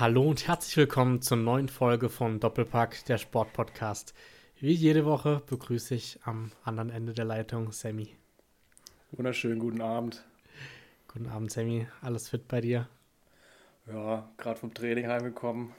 [0.00, 4.14] Hallo und herzlich willkommen zur neuen Folge von Doppelpack, der Sportpodcast.
[4.58, 8.16] Wie jede Woche begrüße ich am anderen Ende der Leitung Sammy.
[9.10, 10.24] Wunderschönen guten Abend.
[11.06, 11.86] Guten Abend, Sammy.
[12.00, 12.88] Alles fit bei dir?
[13.88, 15.74] Ja, gerade vom Training heimgekommen.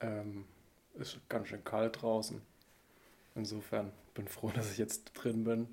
[0.00, 0.46] Ähm,
[0.94, 2.40] ist ganz schön kalt draußen.
[3.34, 5.68] Insofern bin ich froh, dass ich jetzt drin bin,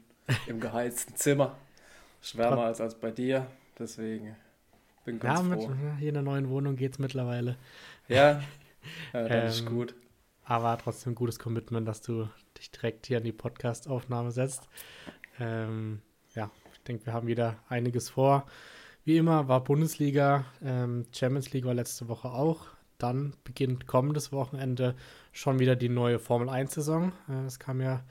[0.47, 1.57] im geheizten Zimmer.
[2.19, 3.47] Schwärmer als, als bei dir,
[3.79, 4.35] deswegen
[5.07, 5.71] bin ganz ja, mit, froh.
[5.99, 7.55] hier in der neuen Wohnung geht es mittlerweile.
[8.09, 8.41] Ja, ja
[9.13, 9.95] das Ähm, ist gut.
[10.43, 14.67] Aber trotzdem gutes Commitment, dass du dich direkt hier an die Podcast-Aufnahme setzt.
[15.39, 16.01] Ähm,
[16.35, 18.45] ja, ich denke, wir haben wieder einiges vor.
[19.05, 22.65] Wie immer war Bundesliga, ähm, Champions League war letzte Woche auch.
[22.97, 24.95] Dann beginnt kommendes Wochenende
[25.31, 27.13] schon wieder die neue Formel 1-Saison.
[27.29, 28.03] Äh, es kam ja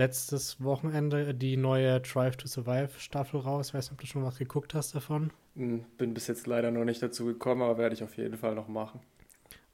[0.00, 3.68] letztes Wochenende die neue Drive to Survive Staffel raus.
[3.68, 5.30] Ich weiß nicht, ob du schon was geguckt hast davon.
[5.56, 8.54] Hm, Bin bis jetzt leider noch nicht dazu gekommen, aber werde ich auf jeden Fall
[8.54, 9.00] noch machen.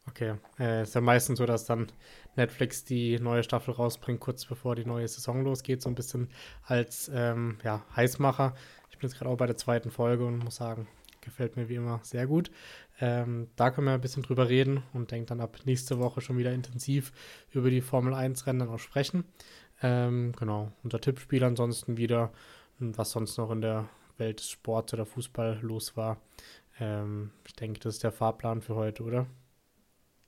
[0.09, 1.87] Okay, äh, ist ja meistens so, dass dann
[2.35, 6.29] Netflix die neue Staffel rausbringt, kurz bevor die neue Saison losgeht, so ein bisschen
[6.65, 8.55] als ähm, ja, Heißmacher.
[8.91, 10.89] Ich bin jetzt gerade auch bei der zweiten Folge und muss sagen,
[11.21, 12.51] gefällt mir wie immer sehr gut.
[13.01, 16.39] Ähm, da können wir ein bisschen drüber reden und denke dann ab nächste Woche schon
[16.39, 17.13] wieder intensiv
[17.53, 19.25] über die Formel 1-Rennen dann auch sprechen.
[19.83, 22.33] Ähm, genau, unser Tippspiel ansonsten wieder,
[22.81, 23.89] und was sonst noch in der
[24.19, 26.19] Welt des Sports oder Fußball los war.
[26.81, 29.27] Ähm, ich denke, das ist der Fahrplan für heute, oder?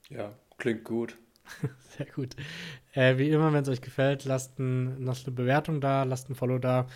[0.09, 1.17] Ja, klingt gut.
[1.97, 2.35] Sehr gut.
[2.93, 6.35] Äh, wie immer, wenn es euch gefällt, lasst, ein, lasst eine Bewertung da, lasst ein
[6.35, 6.87] Follow da.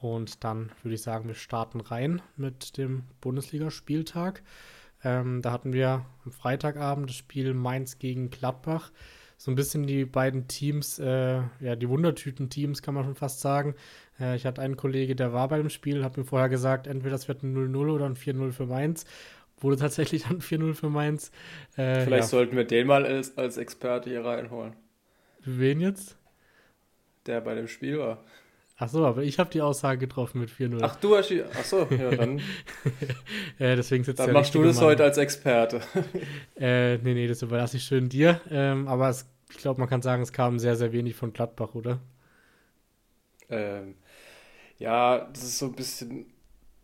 [0.00, 4.42] Und dann würde ich sagen, wir starten rein mit dem Bundesligaspieltag.
[5.04, 8.92] Ähm, da hatten wir am Freitagabend das Spiel Mainz gegen Gladbach.
[9.40, 13.74] So ein bisschen die beiden Teams, äh, ja, die Wundertüten-Teams, kann man schon fast sagen.
[14.20, 17.12] Äh, ich hatte einen Kollege, der war bei dem Spiel, hat mir vorher gesagt, entweder
[17.12, 19.06] das wird ein 0-0 oder ein 4-0 für Mainz.
[19.58, 21.30] Wurde tatsächlich dann 4-0 für Mainz.
[21.78, 22.28] Äh, Vielleicht ja.
[22.28, 24.74] sollten wir den mal als, als Experte hier reinholen,
[25.42, 26.18] Wen jetzt?
[27.24, 28.22] der bei dem Spiel war.
[28.82, 30.78] Ach so, aber ich habe die Aussage getroffen mit 4-0.
[30.80, 31.42] Ach, du hast die.
[31.42, 32.38] Ach so, ja, dann,
[33.58, 34.86] äh, deswegen sitzt dann der machst du das Mann.
[34.86, 35.82] heute als Experte.
[36.58, 38.40] Äh, nee, nee, das überlasse ich schön dir.
[38.50, 41.74] Ähm, aber es, ich glaube, man kann sagen, es kam sehr, sehr wenig von Gladbach,
[41.74, 42.00] oder?
[43.50, 43.96] Ähm,
[44.78, 46.26] ja, das ist so ein bisschen,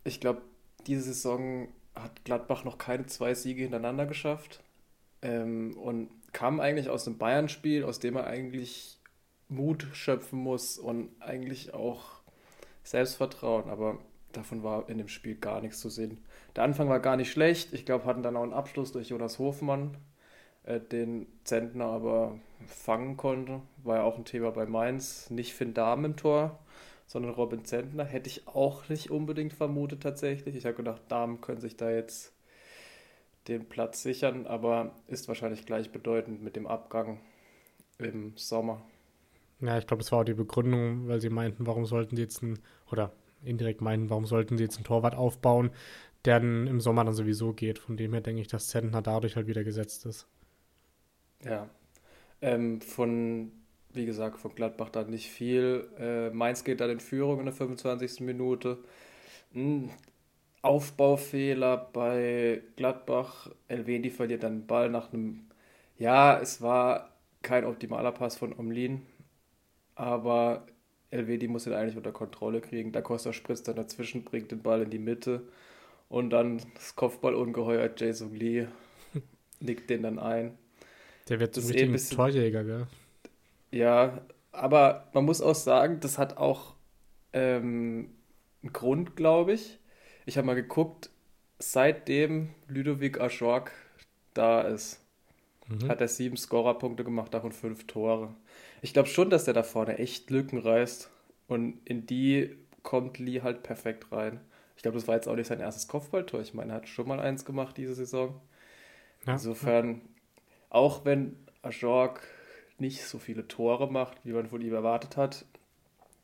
[0.03, 0.41] ich glaube,
[0.85, 4.61] diese Saison hat Gladbach noch keine zwei Siege hintereinander geschafft
[5.23, 8.96] ähm, und kam eigentlich aus einem Bayern-Spiel, aus dem er eigentlich
[9.49, 12.21] Mut schöpfen muss und eigentlich auch
[12.83, 13.97] Selbstvertrauen, aber
[14.31, 16.19] davon war in dem Spiel gar nichts zu sehen.
[16.55, 19.39] Der Anfang war gar nicht schlecht, ich glaube, hatten dann auch einen Abschluss durch Jonas
[19.39, 19.97] Hofmann,
[20.63, 25.73] äh, den Zentner aber fangen konnte, war ja auch ein Thema bei Mainz, nicht Finn
[25.73, 26.59] Dahm im Tor
[27.07, 28.03] sondern Robin Zentner.
[28.03, 30.55] Hätte ich auch nicht unbedingt vermutet tatsächlich.
[30.55, 32.33] Ich habe gedacht, Damen können sich da jetzt
[33.47, 37.21] den Platz sichern, aber ist wahrscheinlich gleichbedeutend mit dem Abgang
[37.97, 38.81] im Sommer.
[39.61, 42.43] Ja, ich glaube, das war auch die Begründung, weil sie meinten, warum sollten sie jetzt
[42.43, 42.59] ein,
[42.91, 43.11] oder
[43.43, 45.71] indirekt meinten, warum sollten sie jetzt einen Torwart aufbauen,
[46.25, 47.79] der dann im Sommer dann sowieso geht.
[47.79, 50.27] Von dem her denke ich, dass Zentner dadurch halt wieder gesetzt ist.
[51.43, 51.69] Ja.
[52.41, 53.51] Ähm, von,
[53.93, 55.87] wie gesagt, von Gladbach dann nicht viel.
[55.99, 58.21] Äh, Mainz geht dann in Führung in der 25.
[58.21, 58.79] Minute.
[59.55, 59.91] Ein
[60.61, 63.51] Aufbaufehler bei Gladbach.
[63.67, 65.47] Elvedi verliert dann den Ball nach einem.
[65.97, 69.03] Ja, es war kein optimaler Pass von Omlin,
[69.97, 70.67] aber
[71.09, 72.91] Elvedi muss ihn eigentlich unter Kontrolle kriegen.
[72.91, 75.47] Da Costa spritzt dann dazwischen, bringt den Ball in die Mitte
[76.09, 78.67] und dann das Kopfballungeheuer Jason Lee
[79.59, 80.57] nickt den dann ein.
[81.29, 82.87] Der wird ist eh ein bisschen- Torjäger, gell?
[83.71, 84.21] Ja,
[84.51, 86.75] aber man muss auch sagen, das hat auch
[87.33, 88.11] ähm,
[88.63, 89.79] einen Grund, glaube ich.
[90.25, 91.09] Ich habe mal geguckt,
[91.59, 93.71] seitdem Ludovic Ajorg
[94.33, 95.03] da ist,
[95.67, 95.89] Mhm.
[95.89, 98.33] hat er sieben Scorerpunkte gemacht, davon fünf Tore.
[98.81, 101.09] Ich glaube schon, dass der da vorne echt Lücken reißt
[101.47, 104.39] und in die kommt Lee halt perfekt rein.
[104.75, 106.39] Ich glaube, das war jetzt auch nicht sein erstes Kopfballtor.
[106.41, 108.39] Ich meine, er hat schon mal eins gemacht diese Saison.
[109.25, 109.33] Ja.
[109.33, 110.01] Insofern,
[110.69, 112.21] auch wenn Ajorg
[112.77, 115.45] nicht so viele Tore macht, wie man von ihm erwartet hat,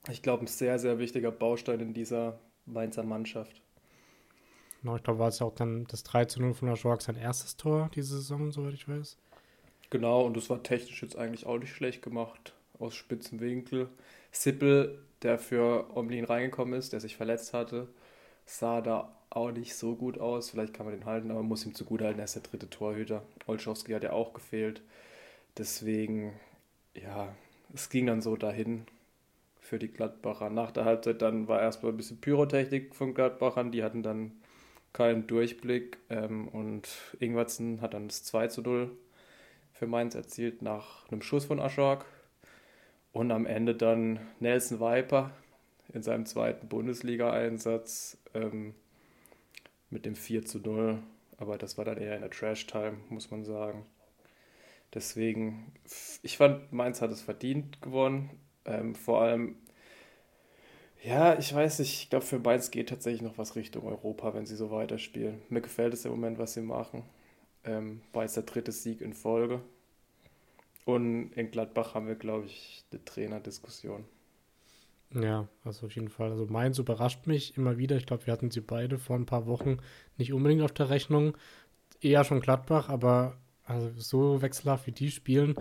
[0.10, 3.62] ich glaube, ein sehr, sehr wichtiger Baustein in dieser Mainzer Mannschaft.
[4.82, 7.02] Genau, ich glaube, war es ja auch dann das 3 zu 0 von der Jorg
[7.02, 9.18] sein erstes Tor diese Saison, soweit ich weiß.
[9.94, 13.90] Genau, und das war technisch jetzt eigentlich auch nicht schlecht gemacht, aus spitzen Winkel.
[14.32, 17.88] Sippel, der für Omlin reingekommen ist, der sich verletzt hatte,
[18.44, 20.50] sah da auch nicht so gut aus.
[20.50, 23.22] Vielleicht kann man den halten, aber man muss ihm zugutehalten, er ist der dritte Torhüter.
[23.46, 24.82] Olschowski hat ja auch gefehlt.
[25.60, 26.34] Deswegen,
[26.96, 27.36] ja,
[27.76, 28.88] es ging dann so dahin
[29.60, 30.50] für die Gladbacher.
[30.50, 33.72] Nach der Halbzeit dann war erstmal ein bisschen Pyrotechnik von Gladbachern.
[33.72, 34.32] Die hatten dann
[34.92, 36.00] keinen Durchblick.
[36.10, 38.98] Ähm, und Ingwertsen hat dann das 2 zu 0
[39.84, 42.06] für Mainz erzielt nach einem Schuss von Aschork.
[43.12, 45.32] Und am Ende dann Nelson Viper
[45.94, 48.74] in seinem zweiten Bundesliga-Einsatz ähm,
[49.90, 51.00] mit dem 4 zu 0.
[51.36, 53.86] Aber das war dann eher in der Trash-Time, muss man sagen.
[54.94, 55.74] Deswegen,
[56.22, 58.30] ich fand, Mainz hat es verdient gewonnen.
[58.64, 59.58] Ähm, vor allem,
[61.04, 64.46] ja, ich weiß nicht, ich glaube, für Mainz geht tatsächlich noch was Richtung Europa, wenn
[64.46, 65.42] sie so weiterspielen.
[65.50, 67.04] Mir gefällt es im Moment, was sie machen.
[67.66, 69.62] Ähm, war jetzt der dritte Sieg in Folge.
[70.86, 74.06] Und in Gladbach haben wir, glaube ich, eine Trainerdiskussion.
[75.14, 76.32] Ja, also auf jeden Fall.
[76.32, 77.98] Also Mainz überrascht mich immer wieder.
[77.98, 79.78] Ich glaube, wir hatten sie beide vor ein paar Wochen
[80.18, 81.38] nicht unbedingt auf der Rechnung.
[82.02, 85.56] Eher schon Gladbach, aber also so wechselhaft wie die spielen,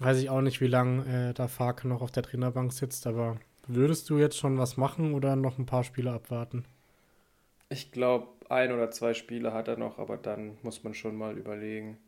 [0.00, 3.06] weiß ich auch nicht, wie lange äh, da Farke noch auf der Trainerbank sitzt.
[3.06, 6.64] Aber würdest du jetzt schon was machen oder noch ein paar Spiele abwarten?
[7.68, 11.36] Ich glaube, ein oder zwei Spiele hat er noch, aber dann muss man schon mal
[11.38, 11.98] überlegen.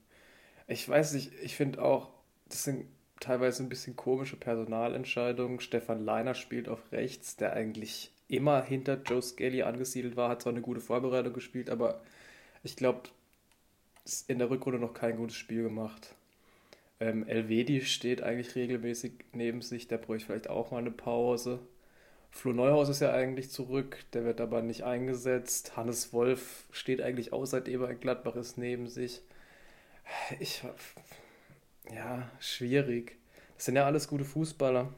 [0.68, 2.10] Ich weiß nicht, ich finde auch,
[2.46, 2.86] das sind
[3.20, 5.60] teilweise ein bisschen komische Personalentscheidungen.
[5.60, 10.52] Stefan Leiner spielt auf rechts, der eigentlich immer hinter Joe Skelly angesiedelt war, hat zwar
[10.52, 12.02] eine gute Vorbereitung gespielt, aber
[12.62, 13.02] ich glaube,
[14.28, 16.14] in der Rückrunde noch kein gutes Spiel gemacht.
[17.00, 21.60] Ähm, Elvedi steht eigentlich regelmäßig neben sich, der bräuchte vielleicht auch mal eine Pause.
[22.30, 25.76] Flo Neuhaus ist ja eigentlich zurück, der wird aber nicht eingesetzt.
[25.76, 29.22] Hannes Wolf steht eigentlich auch, seitdem er in Gladbach ist, neben sich.
[30.40, 30.62] Ich,
[31.92, 33.18] ja, schwierig.
[33.56, 34.92] Das sind ja alles gute Fußballer.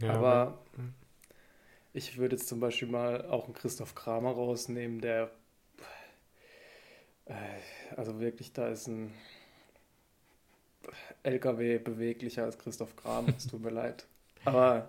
[0.00, 0.84] Ja, aber ja.
[1.92, 5.30] ich würde jetzt zum Beispiel mal auch einen Christoph Kramer rausnehmen, der
[7.30, 9.12] äh, also wirklich, da ist ein
[11.22, 13.32] LKW beweglicher als Christoph Kramer.
[13.36, 14.06] Es tut mir leid.
[14.44, 14.88] Aber.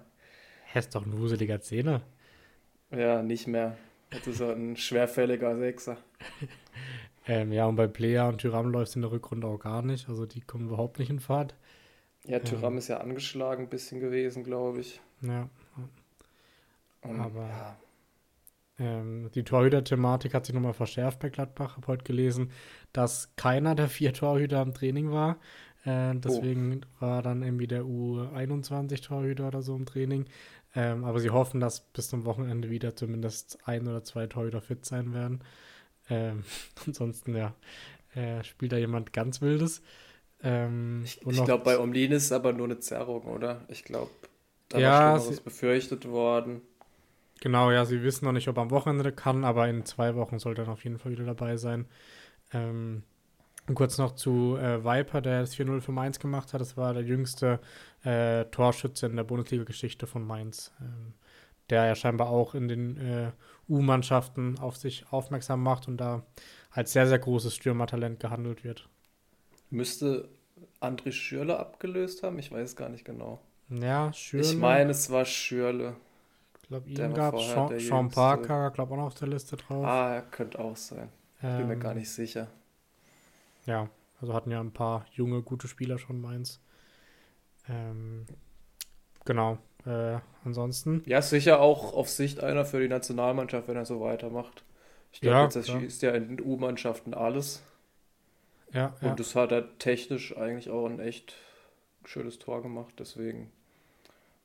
[0.74, 2.02] Er ist doch ein wuseliger Zehner.
[2.92, 3.78] Ja, nicht mehr.
[4.12, 5.98] Jetzt ist er ein schwerfälliger Sechser.
[7.28, 10.10] Ähm, ja, und bei Player und Tyram läuft es in der Rückrunde auch gar nicht.
[10.10, 11.56] Also die kommen überhaupt nicht in Fahrt.
[12.26, 15.02] Ja, Tyram ähm, ist ja angeschlagen ein bisschen gewesen, glaube ich.
[15.22, 15.50] Ja.
[17.02, 17.78] Und, Aber ja.
[18.80, 21.72] Ähm, die Torhüter-Thematik hat sich nochmal verschärft bei Gladbach.
[21.72, 22.52] Ich habe heute gelesen,
[22.94, 25.38] dass keiner der vier Torhüter im Training war.
[25.84, 27.02] Äh, deswegen oh.
[27.02, 30.26] war dann irgendwie der U21-Torhüter oder so im Training.
[30.76, 34.86] Ähm, aber sie hoffen, dass bis zum Wochenende wieder zumindest ein oder zwei Torhüter fit
[34.86, 35.44] sein werden.
[36.10, 36.44] Ähm,
[36.86, 37.54] ansonsten, ja,
[38.16, 39.82] äh, spielt da jemand ganz Wildes.
[40.44, 43.62] Ähm, ich ich glaube, bei Omlin ist es aber nur eine Zerrung, oder?
[43.68, 44.12] Ich glaube,
[44.70, 46.62] da ja, war schon was befürchtet worden.
[47.42, 50.40] Genau, ja, sie wissen noch nicht, ob er am Wochenende kann, aber in zwei Wochen
[50.40, 51.88] sollte er auf jeden Fall wieder dabei sein.
[52.54, 53.04] Ähm,
[53.68, 56.62] und kurz noch zu äh, Viper, der das 4-0 für Mainz gemacht hat.
[56.62, 57.60] Das war der jüngste
[58.04, 60.72] äh, Torschütze in der Bundesliga-Geschichte von Mainz.
[60.82, 61.14] Ähm,
[61.70, 63.32] der ja scheinbar auch in den äh,
[63.72, 66.24] U-Mannschaften auf sich aufmerksam macht und da
[66.70, 68.90] als sehr, sehr großes Stürmertalent gehandelt wird.
[69.70, 70.30] Müsste
[70.82, 72.38] André Schürle abgelöst haben?
[72.40, 73.40] Ich weiß gar nicht genau.
[73.70, 74.46] Ja, Schürle.
[74.46, 75.96] Ich meine, es war Schürle.
[76.62, 77.50] Ich glaube, ihn gab es.
[77.50, 79.86] Sean, Sean Parker, glaube auch noch auf der Liste drauf.
[79.86, 81.10] Ah, er könnte auch sein.
[81.42, 82.48] Ähm, Bin mir gar ähm, nicht sicher.
[83.66, 83.90] Ja,
[84.20, 86.60] also hatten ja ein paar junge, gute Spieler schon Mainz.
[87.70, 88.26] Ähm,
[89.26, 89.58] genau.
[89.86, 91.02] Äh, ansonsten.
[91.06, 94.64] Ja, sicher auch auf Sicht einer für die Nationalmannschaft, wenn er so weitermacht.
[95.12, 97.62] Ich glaube, ja, jetzt ist ja in den U-Mannschaften alles.
[98.72, 99.16] Ja, Und ja.
[99.16, 101.36] das hat er technisch eigentlich auch ein echt
[102.06, 102.94] schönes Tor gemacht.
[103.00, 103.52] Deswegen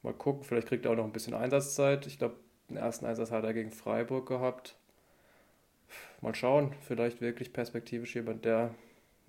[0.03, 0.45] mal gucken.
[0.45, 2.07] Vielleicht kriegt er auch noch ein bisschen Einsatzzeit.
[2.07, 2.37] Ich glaube,
[2.69, 4.77] den ersten Einsatz hat er gegen Freiburg gehabt.
[6.21, 6.75] Mal schauen.
[6.81, 8.75] Vielleicht wirklich perspektivisch jemand, der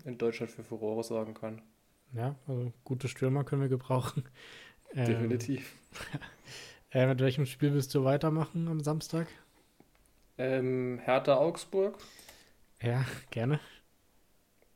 [0.06, 1.62] in Deutschland für Furore sorgen kann.
[2.14, 4.24] Ja, also gute Stürmer können wir gebrauchen.
[4.94, 5.74] Ähm, Definitiv.
[6.92, 9.28] äh, mit welchem Spiel willst du weitermachen am Samstag?
[10.38, 11.98] Ähm, Hertha Augsburg.
[12.82, 13.60] Ja, gerne.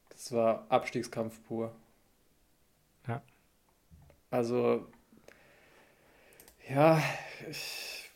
[0.10, 1.76] Das war Abstiegskampf pur.
[3.08, 3.22] Ja.
[4.30, 4.88] Also,
[6.70, 7.02] ja,
[7.50, 8.10] ich,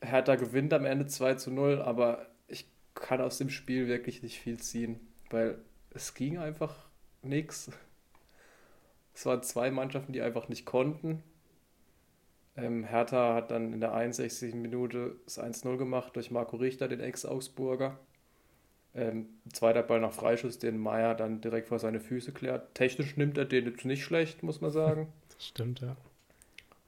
[0.00, 4.38] Hertha gewinnt am Ende 2 zu 0, aber ich kann aus dem Spiel wirklich nicht
[4.38, 5.00] viel ziehen,
[5.30, 5.58] weil
[5.90, 6.74] es ging einfach
[7.22, 7.70] nichts.
[9.18, 11.24] Es waren zwei Mannschaften, die einfach nicht konnten.
[12.56, 14.54] Ähm, Hertha hat dann in der 61.
[14.54, 17.98] Minute das 1-0 gemacht durch Marco Richter, den Ex-Augsburger.
[18.94, 22.76] Ähm, zweiter Ball nach Freischuss, den Meier dann direkt vor seine Füße klärt.
[22.76, 25.12] Technisch nimmt er den jetzt nicht schlecht, muss man sagen.
[25.34, 25.96] Das stimmt, ja.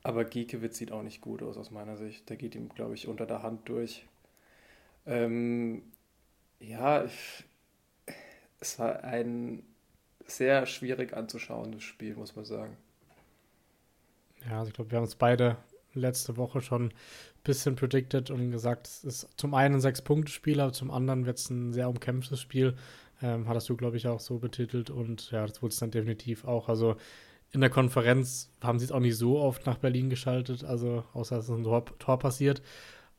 [0.05, 2.29] Aber Giekewitz sieht auch nicht gut aus aus meiner Sicht.
[2.31, 4.07] Der geht ihm, glaube ich, unter der Hand durch.
[5.05, 5.83] Ähm,
[6.61, 7.45] ja, ich,
[8.61, 9.65] es war ein
[10.27, 12.77] sehr schwierig anzuschauen, das Spiel, muss man sagen.
[14.49, 15.57] Ja, also ich glaube, wir haben uns beide
[15.95, 16.93] letzte Woche schon ein
[17.45, 21.50] bisschen predicted und gesagt, es ist zum einen ein Sechs-Punkte-Spiel, aber zum anderen wird es
[21.50, 22.77] ein sehr umkämpftes Spiel.
[23.23, 26.45] Ähm, hattest du, glaube ich, auch so betitelt und ja, das wurde es dann definitiv
[26.45, 26.69] auch.
[26.69, 26.97] Also
[27.53, 31.37] in der Konferenz haben sie es auch nicht so oft nach Berlin geschaltet, also außer
[31.37, 32.62] dass ein Tor, Tor passiert.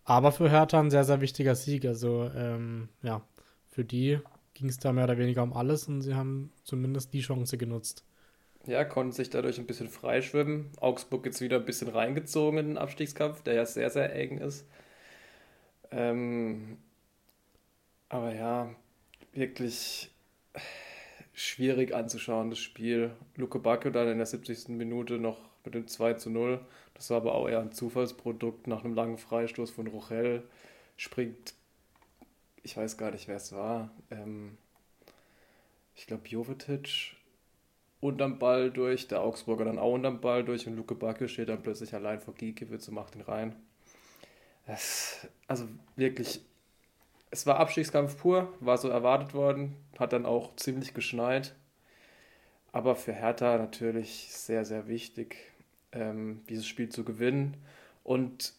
[0.04, 1.86] Aber für Hertha ein sehr, sehr wichtiger Sieg.
[1.86, 3.22] Also ähm, ja,
[3.70, 4.20] für die
[4.62, 8.06] ging es da mehr oder weniger um alles und sie haben zumindest die Chance genutzt.
[8.68, 10.70] Ja, konnten sich dadurch ein bisschen freischwimmen.
[10.80, 14.66] Augsburg jetzt wieder ein bisschen reingezogen in den Abstiegskampf, der ja sehr, sehr eng ist.
[15.90, 16.78] Ähm,
[18.08, 18.70] aber ja,
[19.34, 20.12] wirklich
[21.34, 23.12] schwierig anzuschauen, das Spiel.
[23.36, 24.70] Luke Bacchio dann in der 70.
[24.70, 26.60] Minute noch mit dem 2 zu 0.
[26.94, 28.68] Das war aber auch eher ein Zufallsprodukt.
[28.68, 30.44] Nach einem langen Freistoß von Rochel
[30.98, 31.56] springt,
[32.64, 34.58] ich weiß gar nicht, wer es war, ähm,
[35.96, 37.16] ich glaube Jovetic
[38.00, 41.62] unterm Ball durch, der Augsburger dann auch unterm Ball durch und Luke Bacchio steht dann
[41.62, 43.56] plötzlich allein vor Giekewitz und macht ihn rein.
[44.66, 46.42] Das, also wirklich
[47.32, 51.56] es war Abstiegskampf pur, war so erwartet worden, hat dann auch ziemlich geschneit.
[52.74, 55.38] Aber für Hertha natürlich sehr, sehr wichtig,
[55.94, 57.58] ähm, dieses Spiel zu gewinnen.
[58.04, 58.54] Und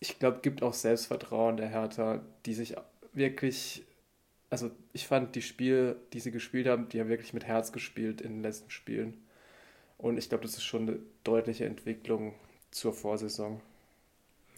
[0.00, 2.76] ich glaube, gibt auch Selbstvertrauen der Hertha, die sich
[3.12, 3.84] wirklich,
[4.50, 8.20] also ich fand die Spiele, die sie gespielt haben, die haben wirklich mit Herz gespielt
[8.20, 9.18] in den letzten Spielen.
[9.98, 12.34] Und ich glaube, das ist schon eine deutliche Entwicklung
[12.70, 13.60] zur Vorsaison.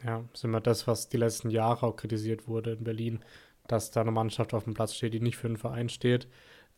[0.05, 3.21] Ja, ist immer das, was die letzten Jahre auch kritisiert wurde in Berlin,
[3.67, 6.29] dass da eine Mannschaft auf dem Platz steht, die nicht für einen Verein steht.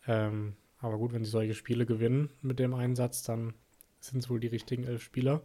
[0.06, 3.54] Ähm, aber gut, wenn sie solche Spiele gewinnen mit dem Einsatz, dann
[4.00, 5.42] sind es wohl die richtigen elf Spieler.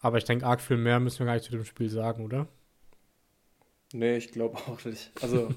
[0.00, 2.46] Aber ich denke, arg viel mehr müssen wir gar nicht zu dem Spiel sagen, oder?
[3.92, 5.10] Nee, ich glaube auch nicht.
[5.20, 5.48] Also,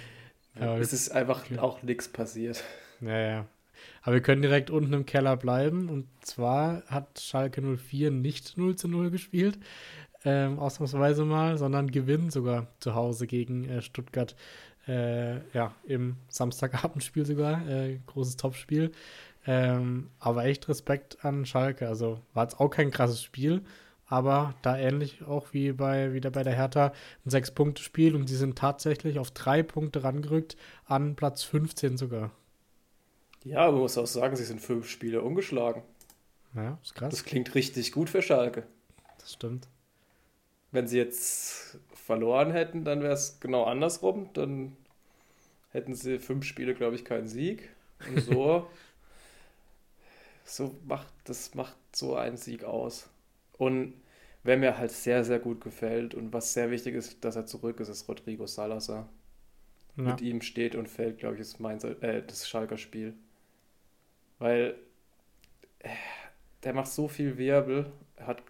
[0.60, 1.58] ja, es ist einfach okay.
[1.58, 2.62] auch nichts passiert.
[3.00, 3.46] Ja, ja.
[4.02, 5.88] Aber wir können direkt unten im Keller bleiben.
[5.88, 9.58] Und zwar hat Schalke 04 nicht 0 zu 0 gespielt
[10.24, 14.36] ähm, ausnahmsweise mal, sondern gewinnen sogar zu Hause gegen äh, Stuttgart.
[14.86, 17.66] Äh, ja, im Samstagabendspiel sogar.
[17.68, 18.92] Äh, großes Topspiel.
[19.46, 21.88] Ähm, aber echt Respekt an Schalke.
[21.88, 23.62] Also war jetzt auch kein krasses Spiel,
[24.10, 26.92] aber da ähnlich auch wie bei wieder bei der Hertha
[27.24, 32.32] ein Sechs-Punkte-Spiel und sie sind tatsächlich auf drei Punkte rangerückt, an Platz 15 sogar.
[33.44, 35.82] Ja, man muss auch sagen, sie sind fünf Spiele ungeschlagen.
[36.54, 37.10] Ja, ist krass.
[37.10, 38.64] Das klingt richtig gut für Schalke.
[39.18, 39.68] Das stimmt.
[40.72, 44.28] Wenn sie jetzt verloren hätten, dann wäre es genau andersrum.
[44.32, 44.76] Dann
[45.70, 47.70] hätten sie fünf Spiele, glaube ich, keinen Sieg.
[48.08, 48.66] Und so,
[50.44, 53.08] so macht das macht so einen Sieg aus.
[53.60, 53.92] Und
[54.42, 57.78] wer mir halt sehr, sehr gut gefällt und was sehr wichtig ist, dass er zurück
[57.78, 59.06] ist, ist Rodrigo Salazar.
[59.96, 60.02] Ja.
[60.02, 63.12] Mit ihm steht und fällt, glaube ich, ist mein, äh, das Schalker Spiel.
[64.38, 64.76] Weil
[65.80, 65.90] äh,
[66.62, 68.42] der macht so viel Wirbel, hat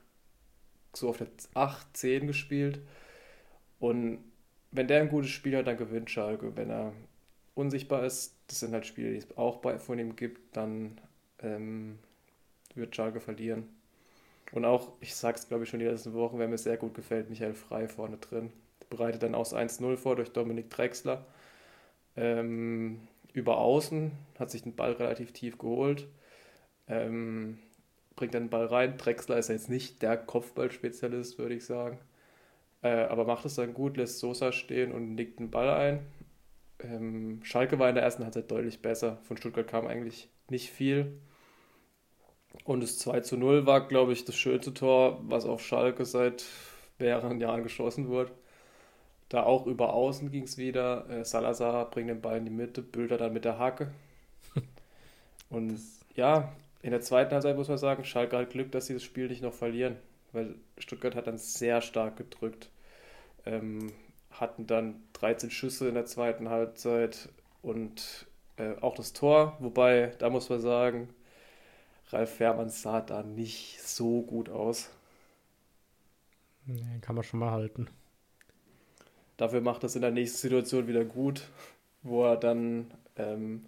[0.95, 2.79] so auf der 8, 10 gespielt.
[3.81, 4.21] Und
[4.71, 6.55] wenn der ein gutes Spiel hat, dann gewinnt Schalke.
[6.55, 6.93] Wenn er
[7.57, 11.01] unsichtbar ist, das sind halt Spiele, die es auch bei, von ihm gibt, dann
[11.41, 11.99] ähm,
[12.77, 13.80] wird Schalke verlieren.
[14.53, 17.31] Und auch, ich sag's glaube ich schon die letzten Wochen, wer mir sehr gut gefällt,
[17.31, 18.53] Michael Frei vorne drin.
[18.89, 21.25] Bereitet dann aus 1-0 vor durch Dominik Drexler.
[22.17, 23.01] Ähm,
[23.33, 26.09] über Außen, hat sich den Ball relativ tief geholt.
[26.89, 27.59] Ähm,
[28.17, 28.99] bringt dann den Ball rein.
[28.99, 31.99] Drexler ist jetzt nicht der Kopfballspezialist, würde ich sagen.
[32.83, 36.01] Äh, aber macht es dann gut, lässt Sosa stehen und nickt den Ball ein.
[36.83, 39.19] Ähm, Schalke war in der ersten Halbzeit deutlich besser.
[39.25, 41.21] Von Stuttgart kam eigentlich nicht viel.
[42.65, 46.45] Und das 2 zu 0 war, glaube ich, das schönste Tor, was auf Schalke seit
[46.99, 48.31] mehreren Jahren geschossen wurde.
[49.29, 51.09] Da auch über außen ging es wieder.
[51.09, 53.93] Äh, Salazar bringt den Ball in die Mitte, Bilder dann mit der Hacke.
[55.51, 55.81] Und
[56.17, 56.53] ja,
[56.83, 59.43] in der zweiten Halbzeit muss man sagen, Schalke hat Glück, dass sie das Spiel nicht
[59.43, 59.97] noch verlieren,
[60.33, 62.71] weil Stuttgart hat dann sehr stark gedrückt.
[63.47, 63.93] Ähm,
[64.33, 67.29] hatten dann 13 Schüsse in der zweiten Halbzeit
[67.63, 68.27] und
[68.57, 71.09] äh, auch das Tor, wobei, da muss man sagen,
[72.13, 74.91] Ralf Fährmann sah da nicht so gut aus.
[76.67, 77.89] Nee, kann man schon mal halten.
[79.37, 81.49] Dafür macht das in der nächsten Situation wieder gut,
[82.03, 83.65] wo er dann, ähm,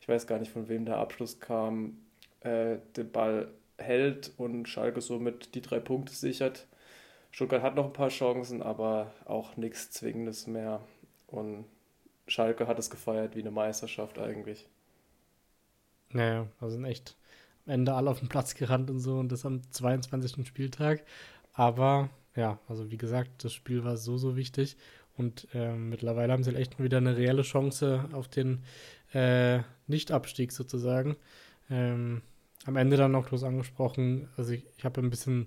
[0.00, 1.96] ich weiß gar nicht von wem der Abschluss kam,
[2.40, 6.66] äh, den Ball hält und Schalke somit die drei Punkte sichert.
[7.30, 10.80] Stuttgart hat noch ein paar Chancen, aber auch nichts Zwingendes mehr.
[11.26, 11.64] Und
[12.28, 14.66] Schalke hat es gefeiert wie eine Meisterschaft eigentlich.
[16.10, 17.16] Naja, also sind echt
[17.66, 20.46] Ende alle auf den Platz gerannt und so und das am 22.
[20.46, 21.04] Spieltag.
[21.52, 24.76] Aber ja, also wie gesagt, das Spiel war so, so wichtig.
[25.16, 28.62] Und äh, mittlerweile haben sie echt wieder eine reelle Chance auf den
[29.14, 31.16] äh, Nicht-Abstieg sozusagen.
[31.70, 32.22] Ähm,
[32.66, 35.46] am Ende dann noch bloß angesprochen, also ich, ich habe ein bisschen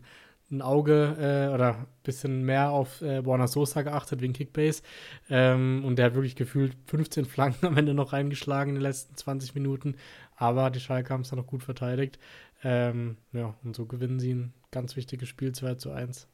[0.52, 4.82] ein Auge äh, oder ein bisschen mehr auf äh, Warner Sosa geachtet wegen Kickbase.
[5.30, 9.16] Ähm, und der hat wirklich gefühlt 15 Flanken am Ende noch reingeschlagen in den letzten
[9.16, 9.96] 20 Minuten.
[10.40, 12.18] Aber die Schalke haben es dann noch gut verteidigt.
[12.64, 16.28] Ähm, ja, und so gewinnen sie ein ganz wichtiges Spiel 2 zu 1.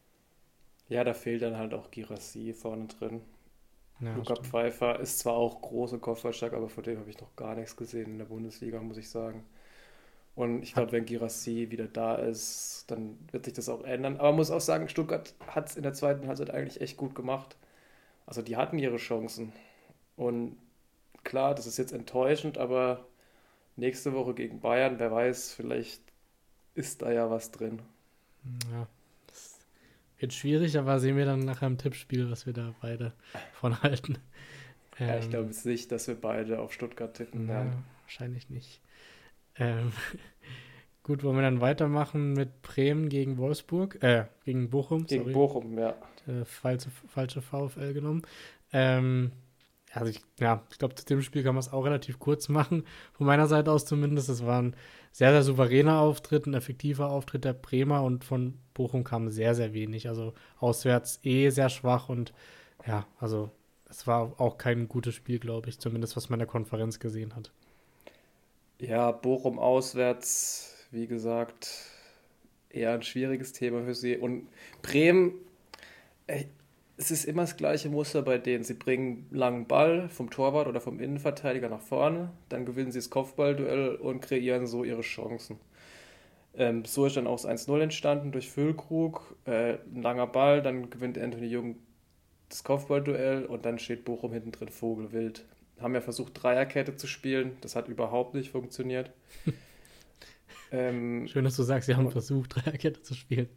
[0.87, 3.21] Ja, da fehlt dann halt auch Girassi vorne drin.
[3.99, 4.47] Ja, Luca stimmt.
[4.47, 7.75] Pfeiffer ist zwar auch groß und kopfballstark, aber von dem habe ich noch gar nichts
[7.75, 9.43] gesehen in der Bundesliga, muss ich sagen.
[10.35, 14.17] Und ich glaube, wenn Girassi wieder da ist, dann wird sich das auch ändern.
[14.17, 17.15] Aber man muss auch sagen, Stuttgart hat es in der zweiten Halbzeit eigentlich echt gut
[17.15, 17.57] gemacht.
[18.27, 19.53] Also die hatten ihre Chancen.
[20.17, 20.57] Und
[21.23, 23.05] klar, das ist jetzt enttäuschend, aber
[23.77, 26.01] nächste Woche gegen Bayern, wer weiß, vielleicht
[26.75, 27.81] ist da ja was drin.
[28.71, 28.87] Ja,
[29.27, 29.59] das
[30.19, 33.13] wird schwierig, aber sehen wir dann nachher im Tippspiel, was wir da beide
[33.51, 34.17] von halten.
[35.05, 37.85] Ja, ich Ähm, glaube jetzt nicht, dass wir beide auf Stuttgart tippen na, werden.
[38.03, 38.81] wahrscheinlich nicht.
[39.57, 39.91] Ähm,
[41.03, 45.77] gut, wollen wir dann weitermachen mit Bremen gegen Wolfsburg, äh, gegen Bochum, Gegen sorry, Bochum,
[45.77, 45.95] ja.
[46.27, 48.23] äh, falsche, falsche VfL genommen.
[48.73, 49.31] Ähm,
[49.95, 52.85] also ich, ja, ich glaube, zu dem Spiel kann man es auch relativ kurz machen,
[53.13, 54.29] von meiner Seite aus zumindest.
[54.29, 54.75] Es war ein
[55.11, 59.73] sehr, sehr souveräner Auftritt, ein effektiver Auftritt der Bremer und von Bochum kam sehr, sehr
[59.73, 60.09] wenig.
[60.09, 62.33] Also auswärts eh sehr schwach und
[62.85, 63.51] ja, also
[63.89, 67.33] es war auch kein gutes Spiel, glaube ich, zumindest was man in der Konferenz gesehen
[67.35, 67.51] hat.
[68.79, 71.69] Ja, Bochum auswärts, wie gesagt,
[72.69, 74.17] eher ein schwieriges Thema für sie.
[74.17, 74.49] Und
[74.81, 75.35] Bremen,
[76.97, 78.63] es ist immer das gleiche Muster bei denen.
[78.63, 82.99] Sie bringen einen langen Ball vom Torwart oder vom Innenverteidiger nach vorne, dann gewinnen sie
[82.99, 85.59] das Kopfballduell und kreieren so ihre Chancen.
[86.57, 90.89] Ähm, so ist dann auch das 1-0 entstanden durch Füllkrug, äh, ein langer Ball, dann
[90.89, 91.75] gewinnt Anthony Jung
[92.47, 95.43] das Kopfballduell und dann steht Bochum hinten drin Vogelwild.
[95.81, 99.11] Haben ja versucht, Dreierkette zu spielen, das hat überhaupt nicht funktioniert.
[100.71, 103.49] ähm, Schön, dass du sagst, sie haben versucht, Dreierkette zu spielen.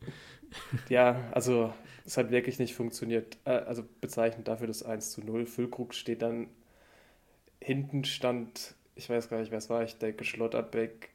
[0.89, 1.73] Ja, also
[2.05, 3.39] es hat wirklich nicht funktioniert.
[3.45, 5.47] Äh, also bezeichnend dafür das 1 zu 0.
[5.47, 6.49] Füllkrug steht dann
[7.61, 11.11] hinten stand, ich weiß gar nicht, wer es war, ich denke Schlotterbeck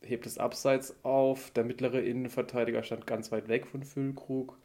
[0.00, 1.50] hebt es abseits auf.
[1.50, 4.56] Der mittlere Innenverteidiger stand ganz weit weg von Füllkrug.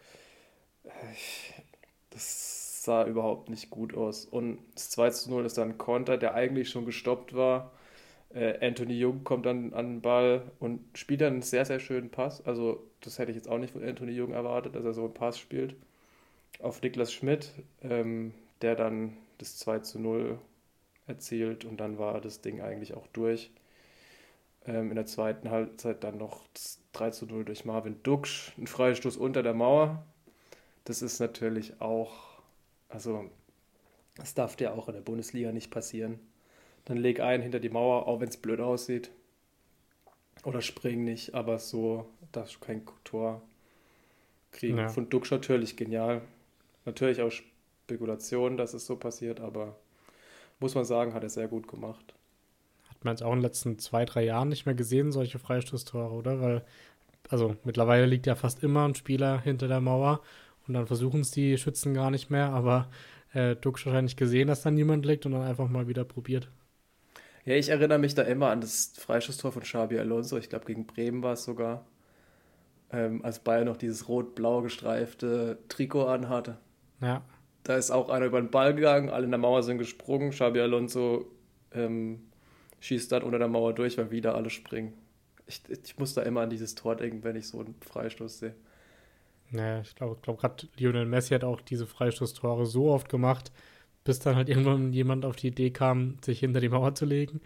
[2.09, 4.25] Das sah überhaupt nicht gut aus.
[4.25, 7.71] Und das 2 zu 0 ist dann ein Konter, der eigentlich schon gestoppt war.
[8.33, 12.09] Äh, Anthony Jung kommt dann an den Ball und spielt dann einen sehr, sehr schönen
[12.09, 12.45] Pass.
[12.45, 15.13] Also, das hätte ich jetzt auch nicht von Anthony Jung erwartet, dass er so einen
[15.13, 15.75] Pass spielt.
[16.59, 20.39] Auf Niklas Schmidt, ähm, der dann das 2 zu 0
[21.07, 23.51] erzielt und dann war das Ding eigentlich auch durch.
[24.65, 28.67] Ähm, in der zweiten Halbzeit dann noch das 3 zu 0 durch Marvin Duksch, ein
[28.67, 30.05] Freistoß unter der Mauer.
[30.85, 32.13] Das ist natürlich auch,
[32.89, 33.29] also,
[34.15, 36.19] das darf dir auch in der Bundesliga nicht passieren.
[36.85, 39.11] Dann leg ein hinter die Mauer, auch wenn es blöd aussieht.
[40.43, 43.41] Oder spring nicht, aber so darfst du kein Tor
[44.51, 44.77] kriegen.
[44.77, 44.89] Ja.
[44.89, 46.21] Von Duksch natürlich genial.
[46.85, 49.77] Natürlich auch Spekulation, dass es so passiert, aber
[50.59, 52.13] muss man sagen, hat er sehr gut gemacht.
[52.89, 56.13] Hat man jetzt auch in den letzten zwei, drei Jahren nicht mehr gesehen, solche Freistoßtore,
[56.13, 56.41] oder?
[56.41, 56.65] Weil,
[57.29, 60.21] also mittlerweile liegt ja fast immer ein Spieler hinter der Mauer
[60.67, 62.89] und dann versuchen es die Schützen gar nicht mehr, aber
[63.33, 66.49] äh, Duxch wahrscheinlich gesehen, dass da niemand liegt und dann einfach mal wieder probiert.
[67.45, 70.37] Ja, ich erinnere mich da immer an das Freistoßtor von Xabi Alonso.
[70.37, 71.85] Ich glaube, gegen Bremen war es sogar.
[72.91, 76.57] Ähm, als Bayern noch dieses rot-blau gestreifte Trikot anhatte.
[77.01, 77.23] Ja,
[77.63, 80.31] Da ist auch einer über den Ball gegangen, alle in der Mauer sind gesprungen.
[80.31, 81.25] Xabi Alonso
[81.73, 82.21] ähm,
[82.81, 84.93] schießt dann unter der Mauer durch, weil wieder alle springen.
[85.47, 88.55] Ich, ich muss da immer an dieses Tor denken, wenn ich so einen Freistoß sehe.
[89.49, 93.51] naja, ich glaube, glaub, gerade Lionel Messi hat auch diese Freistoßtore so oft gemacht,
[94.03, 97.41] bis dann halt irgendwann jemand auf die Idee kam, sich hinter die Mauer zu legen.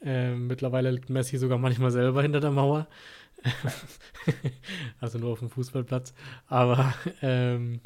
[0.00, 2.88] Ähm, mittlerweile liegt Messi sogar manchmal selber hinter der Mauer.
[5.00, 6.14] also nur auf dem Fußballplatz.
[6.46, 7.80] Aber ähm,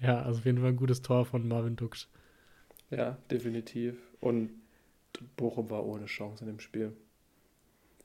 [0.00, 2.08] ja, also auf jeden Fall ein gutes Tor von Marvin Duksch.
[2.90, 3.96] Ja, definitiv.
[4.20, 4.50] Und
[5.36, 6.96] Bochum war ohne Chance in dem Spiel.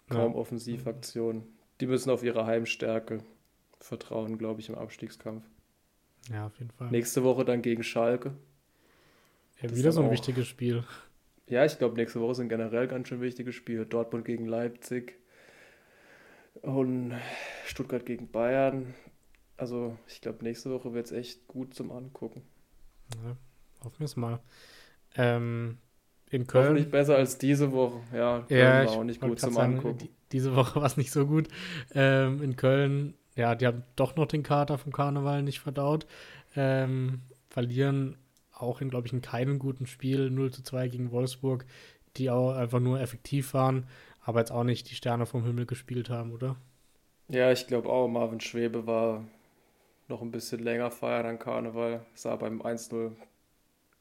[0.10, 0.38] Kaum Ja.
[0.40, 1.44] Offensivaktion.
[1.80, 3.24] Die müssen auf ihre Heimstärke
[3.80, 5.44] vertrauen, glaube ich, im Abstiegskampf.
[6.30, 6.92] Ja, auf jeden Fall.
[6.92, 8.36] Nächste Woche dann gegen Schalke.
[9.62, 10.84] Ja, wieder so ein auch- wichtiges Spiel.
[11.48, 13.86] Ja, ich glaube, nächste Woche sind generell ganz schön wichtige Spiele.
[13.86, 15.20] Dortmund gegen Leipzig
[16.62, 17.14] und
[17.66, 18.94] Stuttgart gegen Bayern.
[19.58, 22.42] Also, ich glaube, nächste Woche wird es echt gut zum Angucken.
[23.24, 23.38] Ja,
[23.84, 24.40] hoffen wir es mal.
[25.16, 25.78] Ähm,
[26.32, 26.92] in Hoffentlich Köln.
[26.92, 28.02] besser als diese Woche.
[28.14, 30.00] Ja, Köln Ja, war auch nicht gut zum sagen, Angucken.
[30.00, 31.48] die, diese Woche war es nicht so gut.
[31.94, 36.06] Ähm, in Köln, ja, die haben doch noch den Kater vom Karneval nicht verdaut.
[36.56, 38.18] Ähm, verlieren
[38.56, 41.66] auch in, glaube ich, in keinem guten Spiel 0 zu 2 gegen Wolfsburg,
[42.18, 43.88] die auch einfach nur effektiv waren,
[44.22, 46.56] aber jetzt auch nicht die Sterne vom Himmel gespielt haben, oder?
[47.28, 49.26] Ja, ich glaube auch, Marvin Schwebe war
[50.08, 52.06] noch ein bisschen länger feiern an Karneval.
[52.14, 53.12] Sah beim 1-0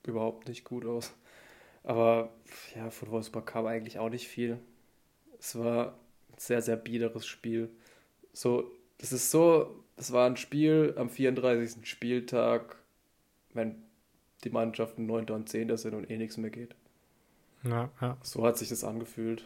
[0.06, 1.14] überhaupt nicht gut aus.
[1.82, 2.30] Aber
[2.74, 4.58] ja, von Wolfsburg kam eigentlich auch nicht viel.
[5.38, 5.88] Es war
[6.30, 7.70] ein sehr, sehr biederes Spiel.
[8.32, 11.86] So, es ist so, es war ein Spiel am 34.
[11.86, 12.76] Spieltag,
[13.52, 13.83] wenn
[14.44, 15.30] die Mannschaften 9.
[15.30, 15.76] und 10.
[15.76, 16.74] sind und eh nichts mehr geht.
[17.64, 18.16] Ja, ja.
[18.22, 19.44] So hat sich das angefühlt.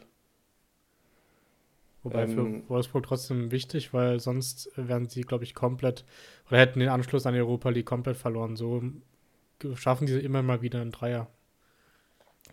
[2.02, 6.04] Wobei ähm, für Wolfsburg trotzdem wichtig, weil sonst wären sie, glaube ich, komplett
[6.48, 8.56] oder hätten den Anschluss an die Europa League komplett verloren.
[8.56, 8.82] So
[9.74, 11.28] schaffen sie immer mal wieder einen Dreier.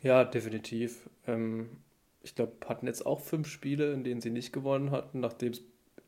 [0.02, 1.10] Ja, definitiv.
[1.28, 1.70] Ähm,
[2.22, 5.62] ich glaube, hatten jetzt auch fünf Spiele, in denen sie nicht gewonnen hatten, nachdem es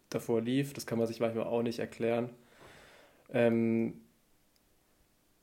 [0.09, 0.73] davor lief.
[0.73, 2.29] Das kann man sich manchmal auch nicht erklären.
[3.29, 4.01] Ähm,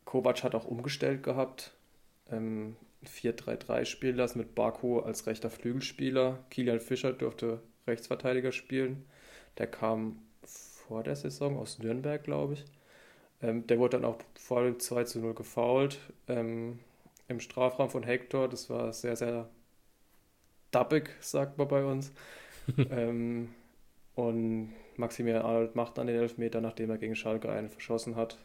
[0.05, 1.73] Kovac hat auch umgestellt gehabt.
[2.31, 6.39] Ähm, 4-3-3 spielen lassen mit Baku als rechter Flügelspieler.
[6.51, 9.05] Kilian Fischer durfte Rechtsverteidiger spielen.
[9.59, 12.65] Der kam vor der Saison aus Nürnberg, glaube ich.
[13.43, 16.79] Ähm, der wurde dann auch vor dem 2 zu 0 gefoult ähm,
[17.29, 18.49] im Strafraum von Hector.
[18.49, 19.49] Das war sehr, sehr
[20.71, 22.13] dappig, sagt man bei uns.
[22.91, 23.51] ähm,
[24.15, 28.39] und Maximilian Arnold macht dann den Elfmeter, nachdem er gegen Schalke einen verschossen hat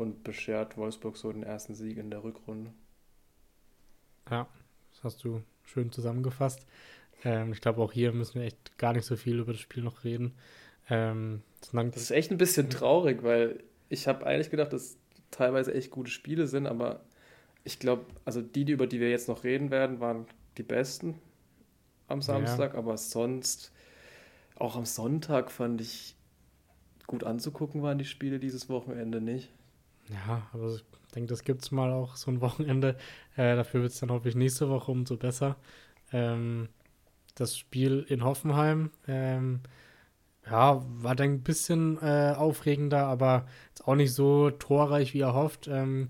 [0.00, 2.72] und beschert Wolfsburg so den ersten Sieg in der Rückrunde.
[4.30, 4.48] Ja,
[4.92, 6.66] das hast du schön zusammengefasst.
[7.22, 9.82] Ähm, ich glaube, auch hier müssen wir echt gar nicht so viel über das Spiel
[9.82, 10.34] noch reden.
[10.88, 14.96] Ähm, das ist echt ein bisschen traurig, weil ich habe eigentlich gedacht, dass
[15.30, 17.00] teilweise echt gute Spiele sind, aber
[17.62, 21.20] ich glaube, also die, über die wir jetzt noch reden werden, waren die besten
[22.08, 22.78] am Samstag, ja.
[22.78, 23.70] aber sonst,
[24.56, 26.16] auch am Sonntag fand ich
[27.06, 29.50] gut anzugucken, waren die Spiele dieses Wochenende nicht.
[30.12, 32.96] Ja, aber ich denke, das gibt es mal auch so ein Wochenende.
[33.36, 35.56] Äh, dafür wird es dann hoffentlich nächste Woche umso besser.
[36.12, 36.68] Ähm,
[37.34, 39.60] das Spiel in Hoffenheim, ähm,
[40.46, 45.68] ja, war dann ein bisschen äh, aufregender, aber jetzt auch nicht so torreich, wie erhofft.
[45.68, 46.08] Ähm,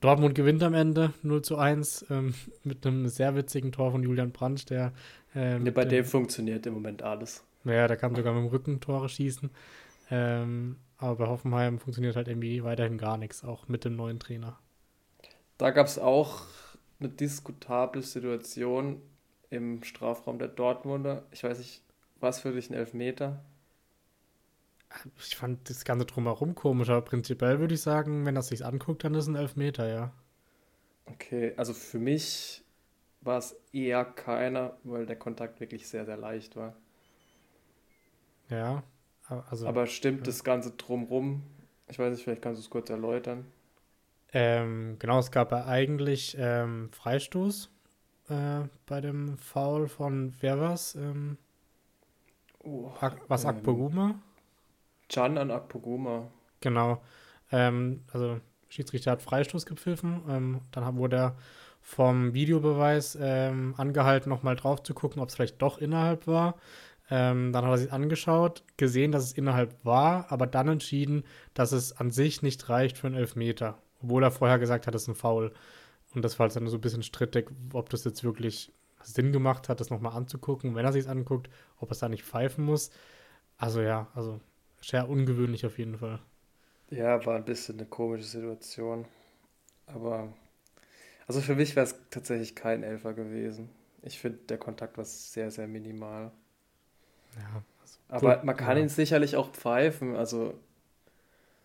[0.00, 4.32] Dortmund gewinnt am Ende 0 zu 1 ähm, mit einem sehr witzigen Tor von Julian
[4.32, 4.92] Brandt, der.
[5.34, 7.44] Ähm, ja, bei dem funktioniert im Moment alles.
[7.64, 9.50] Naja, der kann sogar mit dem Rücken Tore schießen.
[10.10, 14.58] Ähm, aber bei Hoffenheim funktioniert halt irgendwie weiterhin gar nichts, auch mit dem neuen Trainer.
[15.58, 16.42] Da gab es auch
[16.98, 19.00] eine diskutable Situation
[19.50, 21.24] im Strafraum der Dortmunder.
[21.32, 21.82] Ich weiß nicht,
[22.20, 23.44] was für dich ein Elfmeter?
[25.18, 29.04] Ich fand das Ganze drumherum komisch, aber prinzipiell würde ich sagen, wenn das sich anguckt,
[29.04, 30.12] dann ist es ein Elfmeter, ja.
[31.06, 32.64] Okay, also für mich
[33.22, 36.76] war es eher keiner, weil der Kontakt wirklich sehr, sehr leicht war.
[38.50, 38.82] Ja,
[39.50, 39.66] also.
[39.66, 40.24] Aber stimmt ja.
[40.24, 41.42] das Ganze drumherum?
[41.88, 43.46] Ich weiß nicht, vielleicht kannst du es kurz erläutern.
[44.32, 47.68] Ähm, genau, es gab ja eigentlich ähm, Freistoß
[48.28, 50.94] äh, bei dem Foul von wer war's?
[50.94, 51.36] Ähm,
[52.62, 52.92] oh,
[53.26, 54.14] was ähm, Akpoguma?
[55.08, 56.30] Can an Akpoguma.
[56.60, 57.02] Genau.
[57.50, 58.38] Ähm, also
[58.68, 60.22] Schiedsrichter hat Freistoß gepfiffen.
[60.28, 61.36] Ähm, dann wurde er
[61.82, 66.56] vom Videobeweis angehalten, nochmal drauf zu gucken, ob es vielleicht doch innerhalb war.
[67.10, 71.72] Ähm, dann hat er sich angeschaut, gesehen, dass es innerhalb war, aber dann entschieden, dass
[71.72, 73.78] es an sich nicht reicht für einen Elfmeter.
[74.02, 75.52] Obwohl er vorher gesagt hat, es ist ein Foul.
[76.14, 79.68] Und das war halt dann so ein bisschen strittig, ob das jetzt wirklich Sinn gemacht
[79.68, 80.74] hat, das nochmal anzugucken.
[80.74, 82.90] Wenn er sich anguckt, ob es da nicht pfeifen muss.
[83.58, 84.40] Also ja, also
[84.80, 86.20] sehr ungewöhnlich auf jeden Fall.
[86.90, 89.06] Ja, war ein bisschen eine komische Situation.
[89.86, 90.32] Aber
[91.26, 93.70] also für mich wäre es tatsächlich kein Elfer gewesen.
[94.02, 96.32] Ich finde, der Kontakt war sehr, sehr minimal.
[97.36, 97.62] Ja.
[98.08, 98.82] Aber man kann ja.
[98.82, 100.16] ihn sicherlich auch pfeifen.
[100.16, 100.54] Also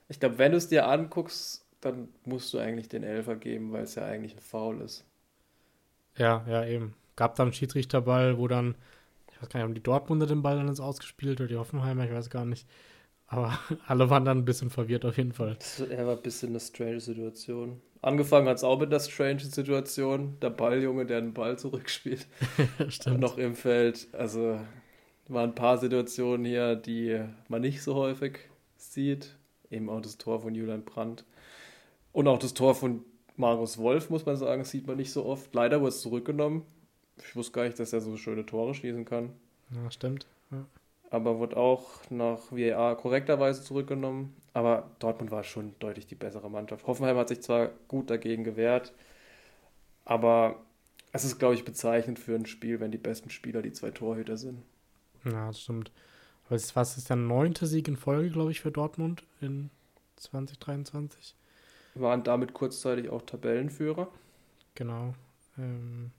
[0.08, 3.84] ich glaube, wenn du es dir anguckst, dann musst du eigentlich den Elfer geben, weil
[3.84, 5.06] es ja eigentlich ein Foul ist.
[6.18, 6.94] Ja, ja, eben.
[7.16, 8.76] Gab dann einen Schiedsrichterball, wo dann,
[9.32, 12.06] ich weiß gar nicht, haben die Dortmunder den Ball dann ins Ausgespielt oder die Hoffenheimer,
[12.06, 12.68] ich weiß gar nicht.
[13.28, 15.58] Aber alle waren dann ein bisschen verwirrt auf jeden Fall.
[15.90, 17.82] Er war ein bisschen eine strange Situation.
[18.02, 20.38] Angefangen hat es auch mit einer strange Situation.
[20.42, 22.28] Der Balljunge, der den Ball zurückspielt.
[22.90, 23.20] Stimmt.
[23.20, 24.08] noch im Feld.
[24.14, 24.60] Also
[25.28, 28.40] waren ein paar Situationen hier, die man nicht so häufig
[28.78, 29.36] sieht.
[29.72, 31.26] Eben auch das Tor von Julian Brandt.
[32.12, 33.04] Und auch das Tor von
[33.36, 35.54] Marius Wolf, muss man sagen, sieht man nicht so oft.
[35.54, 36.64] Leider wurde es zurückgenommen.
[37.18, 39.32] Ich wusste gar nicht, dass er so schöne Tore schießen kann.
[39.72, 40.28] Ja, stimmt.
[40.52, 40.66] Ja.
[41.10, 44.36] Aber wurde auch nach VAR korrekterweise zurückgenommen.
[44.54, 46.88] Aber Dortmund war schon deutlich die bessere Mannschaft.
[46.88, 48.94] Hoffenheim hat sich zwar gut dagegen gewehrt,
[50.06, 50.62] aber
[51.12, 54.38] es ist, glaube ich, bezeichnend für ein Spiel, wenn die besten Spieler die zwei Torhüter
[54.38, 54.62] sind.
[55.26, 55.92] Ja, das stimmt.
[56.48, 59.72] Was ist der neunte Sieg in Folge, glaube ich, für Dortmund in
[60.18, 61.36] 2023?
[61.96, 64.08] waren damit kurzzeitig auch Tabellenführer.
[64.76, 65.14] Genau.
[65.58, 66.12] Ähm,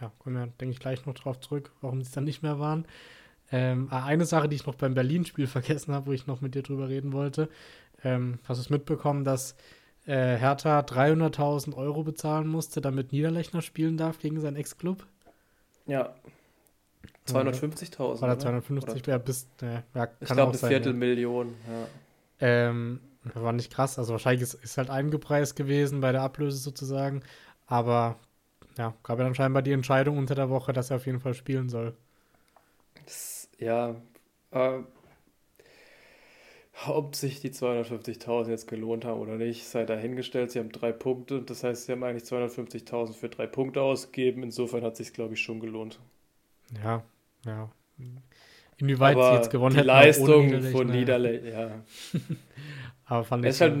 [0.00, 2.58] ja, kommen wir, denke ich, gleich noch drauf zurück, warum sie es dann nicht mehr
[2.58, 2.86] waren.
[3.52, 6.54] Ähm, ah, eine Sache, die ich noch beim Berlin-Spiel vergessen habe, wo ich noch mit
[6.54, 7.48] dir drüber reden wollte.
[8.02, 9.56] Ähm, hast du es mitbekommen, dass
[10.06, 15.06] äh, Hertha 300.000 Euro bezahlen musste, damit Niederlechner spielen darf gegen seinen Ex-Club?
[15.86, 16.14] Ja.
[17.26, 18.20] 250.000.
[18.20, 19.06] War da 250?
[19.06, 19.48] Ja, bis.
[19.94, 21.54] Ja, ich glaube, eine Viertelmillion.
[21.68, 21.86] Ja.
[22.40, 23.00] Ähm,
[23.34, 23.98] war nicht krass.
[23.98, 27.22] Also, wahrscheinlich ist, ist halt eingepreist gewesen bei der Ablöse sozusagen.
[27.66, 28.16] Aber
[28.76, 31.34] ja, gab ja dann scheinbar die Entscheidung unter der Woche, dass er auf jeden Fall
[31.34, 31.94] spielen soll.
[33.06, 33.94] Das, ja,
[34.50, 34.80] äh,
[36.86, 40.50] ob sich die 250.000 jetzt gelohnt haben oder nicht, sei dahingestellt.
[40.50, 44.42] Sie haben drei Punkte, das heißt, sie haben eigentlich 250.000 für drei Punkte ausgegeben.
[44.42, 46.00] Insofern hat sich glaube ich, schon gelohnt.
[46.82, 47.04] Ja,
[47.44, 47.70] ja.
[48.78, 49.86] Inwieweit Aber sie jetzt gewonnen die hätten.
[49.86, 51.84] Leistung Niederlech, von Niederlech, ja.
[53.06, 53.50] Aber fand ich.
[53.50, 53.76] Ist halt,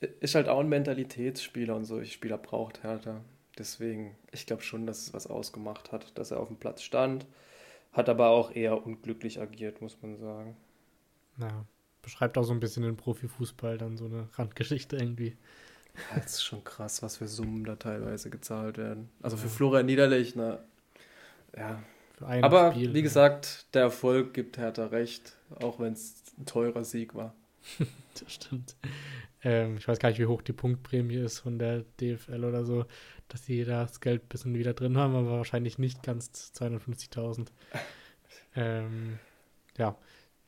[0.00, 0.08] ja.
[0.20, 2.00] ist halt auch ein Mentalitätsspieler und so.
[2.00, 3.20] Ich Spieler braucht Hertha.
[3.58, 7.26] Deswegen, ich glaube schon, dass es was ausgemacht hat, dass er auf dem Platz stand.
[7.92, 10.56] Hat aber auch eher unglücklich agiert, muss man sagen.
[11.38, 11.64] Ja,
[12.02, 15.36] beschreibt auch so ein bisschen den Profifußball, dann so eine Randgeschichte irgendwie.
[16.10, 19.08] Ja, das ist schon krass, was für Summen da teilweise gezahlt werden.
[19.22, 20.62] Also für Florian Niederlechner,
[21.56, 21.82] ja.
[22.20, 27.14] Aber Spiel, wie gesagt, der Erfolg gibt Hertha recht, auch wenn es ein teurer Sieg
[27.14, 27.34] war.
[28.20, 28.76] das stimmt.
[29.42, 32.86] Ähm, ich weiß gar nicht, wie hoch die Punktprämie ist von der DFL oder so
[33.28, 37.48] dass sie das Geld ein bisschen wieder drin haben, aber wahrscheinlich nicht ganz 250.000.
[38.56, 39.18] ähm,
[39.76, 39.96] ja,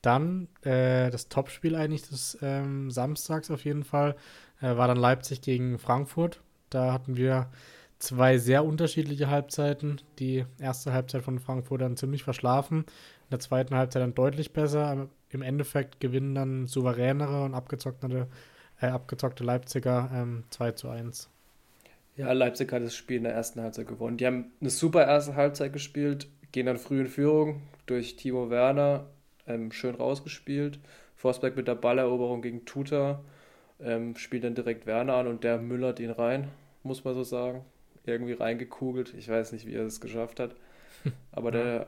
[0.03, 4.17] dann äh, das Topspiel eigentlich des ähm, Samstags auf jeden Fall
[4.61, 6.41] äh, war dann Leipzig gegen Frankfurt.
[6.71, 7.51] Da hatten wir
[7.99, 10.01] zwei sehr unterschiedliche Halbzeiten.
[10.19, 15.09] Die erste Halbzeit von Frankfurt dann ziemlich verschlafen, in der zweiten Halbzeit dann deutlich besser.
[15.31, 18.29] Im Endeffekt gewinnen dann souveränere und abgezockte,
[18.81, 21.29] äh, abgezockte Leipziger ähm, 2 zu 1.
[22.17, 24.17] Ja, Leipzig hat das Spiel in der ersten Halbzeit gewonnen.
[24.17, 29.07] Die haben eine super erste Halbzeit gespielt, gehen dann früh in Führung durch Timo Werner,
[29.47, 30.81] ähm, schön rausgespielt.
[31.15, 33.21] Forsberg mit der Balleroberung gegen Tuta,
[33.81, 36.49] ähm, spielt dann direkt Werner an und der müllert ihn rein,
[36.83, 37.65] muss man so sagen.
[38.09, 39.15] Irgendwie reingekugelt.
[39.15, 40.55] Ich weiß nicht, wie er das geschafft hat.
[41.33, 41.87] Aber der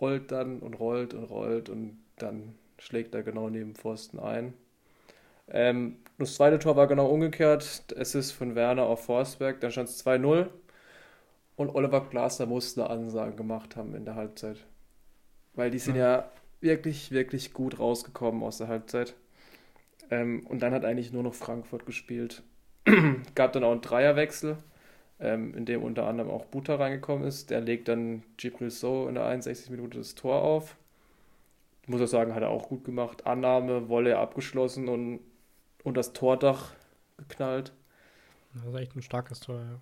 [0.00, 4.54] rollt dann und rollt und rollt und dann schlägt er genau neben Pfosten ein.
[5.48, 7.84] Ähm, das zweite Tor war genau umgekehrt.
[7.96, 9.60] Es ist von Werner auf Forsberg.
[9.60, 10.48] Dann stand es 2-0.
[11.56, 14.58] Und Oliver Glasner musste eine Ansage gemacht haben in der Halbzeit.
[15.54, 19.14] Weil die sind ja, ja wirklich, wirklich gut rausgekommen aus der Halbzeit.
[20.10, 22.42] Ähm, und dann hat eigentlich nur noch Frankfurt gespielt.
[23.34, 24.58] Gab dann auch einen Dreierwechsel,
[25.20, 27.50] ähm, in dem unter anderem auch Buta reingekommen ist.
[27.50, 29.70] Der legt dann Gibril So in der 61.
[29.70, 30.76] Minute das Tor auf.
[31.82, 33.26] Ich muss auch sagen, hat er auch gut gemacht.
[33.26, 35.20] Annahme, Wolle abgeschlossen und
[35.86, 36.72] und das Tordach
[37.16, 37.72] geknallt.
[38.52, 39.80] Das ist echt ein starkes Tor, ja.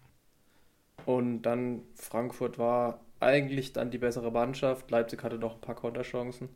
[1.07, 4.91] Und dann Frankfurt war eigentlich dann die bessere Mannschaft.
[4.91, 6.51] Leipzig hatte noch ein paar Konterchancen.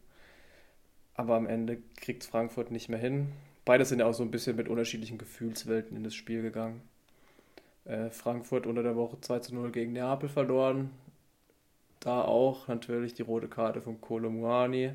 [1.15, 3.33] Aber am Ende kriegt Frankfurt nicht mehr hin.
[3.65, 6.83] Beide sind ja auch so ein bisschen mit unterschiedlichen Gefühlswelten in das Spiel gegangen.
[7.89, 10.91] Äh, Frankfurt unter der Woche 2 zu 0 gegen Neapel verloren.
[11.99, 14.93] Da auch natürlich die rote Karte von Kolomuani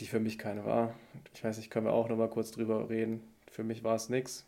[0.00, 0.94] die für mich keine war.
[1.32, 3.22] Ich weiß nicht, können wir auch noch mal kurz drüber reden.
[3.50, 4.44] Für mich war es nichts.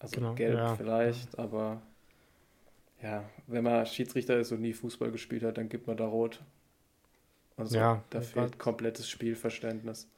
[0.00, 0.74] Also genau, gelb ja.
[0.74, 1.80] vielleicht, aber
[3.00, 6.42] ja, wenn man Schiedsrichter ist und nie Fußball gespielt hat, dann gibt man da rot.
[7.56, 10.08] Also ja, da fehlt komplettes Spielverständnis.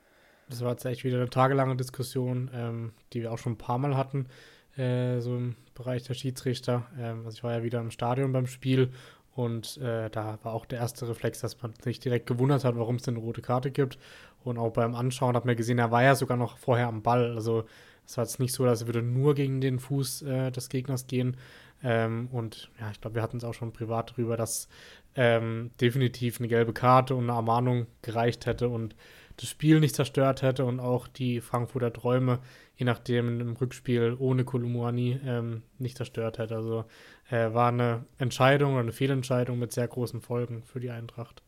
[0.49, 3.79] Das war jetzt echt wieder eine tagelange Diskussion, ähm, die wir auch schon ein paar
[3.79, 4.29] Mal hatten,
[4.77, 6.87] äh, so im Bereich der Schiedsrichter.
[6.99, 8.91] Ähm, also ich war ja wieder im Stadion beim Spiel
[9.37, 12.97] und äh, da war auch der erste Reflex, dass man sich direkt gewundert hat, warum
[12.97, 13.99] es denn eine rote Karte gibt.
[14.45, 17.35] Und auch beim Anschauen hat man gesehen, er war ja sogar noch vorher am Ball.
[17.35, 17.65] Also
[18.07, 21.07] es war jetzt nicht so, dass er würde nur gegen den Fuß äh, des Gegners
[21.07, 21.37] gehen.
[21.83, 24.69] Ähm, und ja, ich glaube, wir hatten es auch schon privat darüber, dass
[25.17, 28.97] ähm, definitiv eine gelbe Karte und eine Ermahnung gereicht hätte und
[29.37, 32.39] das Spiel nicht zerstört hätte und auch die Frankfurter Träume,
[32.77, 36.57] je nachdem im Rückspiel ohne Kolumuani, ähm, nicht zerstört hätte.
[36.57, 36.85] Also
[37.31, 41.43] äh, war eine Entscheidung oder eine Fehlentscheidung mit sehr großen Folgen für die Eintracht.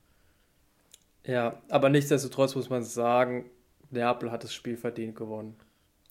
[1.25, 3.47] Ja, aber nichtsdestotrotz muss man sagen,
[3.91, 5.57] Neapel hat das Spiel verdient gewonnen.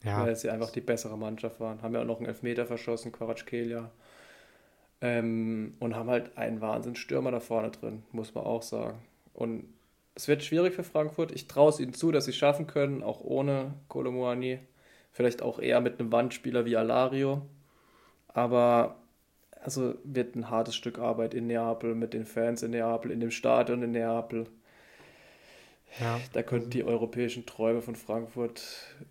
[0.03, 0.23] Ja.
[0.23, 1.81] Weil sie einfach die bessere Mannschaft waren.
[1.81, 3.91] Haben ja auch noch einen Elfmeter verschossen, Quaratschkelia.
[5.01, 9.03] Ähm, und haben halt einen Wahnsinnsstürmer da vorne drin, muss man auch sagen.
[9.33, 9.65] Und
[10.17, 11.31] es wird schwierig für Frankfurt.
[11.31, 14.59] Ich traue es ihnen zu, dass sie es schaffen können, auch ohne Kolomuani.
[15.11, 17.43] Vielleicht auch eher mit einem Wandspieler wie Alario.
[18.27, 18.97] Aber
[19.61, 23.29] also wird ein hartes Stück Arbeit in Neapel, mit den Fans in Neapel, in dem
[23.29, 24.47] Stadion in Neapel.
[25.99, 26.19] Ja.
[26.33, 28.63] Da könnten die europäischen Träume von Frankfurt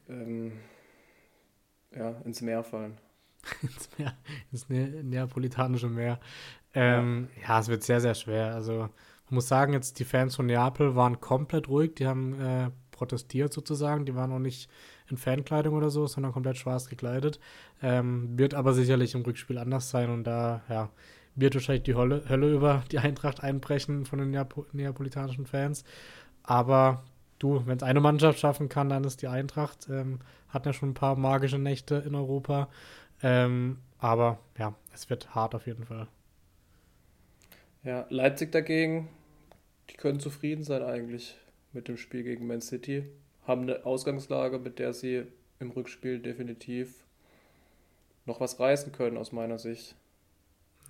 [0.09, 0.53] ähm,
[1.95, 2.99] ja, ins Meer fallen.
[3.63, 4.17] ins Meer,
[4.51, 6.19] ins ne neapolitanische Meer.
[6.75, 7.49] Ähm, ja.
[7.49, 7.61] ja.
[7.61, 8.55] es wird sehr, sehr schwer.
[8.55, 8.89] Also
[9.29, 11.95] Man muss sagen, jetzt die Fans von Neapel waren komplett ruhig.
[11.97, 14.07] Die haben äh, protestiert sozusagen.
[14.07, 14.71] Die waren auch nicht
[15.09, 17.41] in Fankleidung oder so, sondern komplett schwarz gekleidet.
[17.83, 20.91] Ähm, wird aber sicherlich im Rückspiel anders sein und da, ja,
[21.35, 25.85] wird wahrscheinlich die Hölle, Hölle über die Eintracht einbrechen von den Neap neapolitanischen Fans.
[26.43, 27.05] Aber
[27.39, 29.89] du, wenn es eine Mannschaft schaffen kann, dann ist die Eintracht.
[29.91, 32.69] Ähm, hat ja schon ein paar magische Nächte in Europa.
[33.23, 36.07] Ähm, aber ja, es wird hart auf jeden Fall.
[37.87, 39.09] Ja, Leipzig dagegen,
[39.91, 41.37] die können zufrieden sein eigentlich
[41.73, 43.05] mit dem Spiel gegen Man City.
[43.47, 45.23] Haben eine Ausgangslage, mit der sie
[45.61, 47.05] im Rückspiel definitiv
[48.25, 49.95] noch was reißen können, aus meiner Sicht.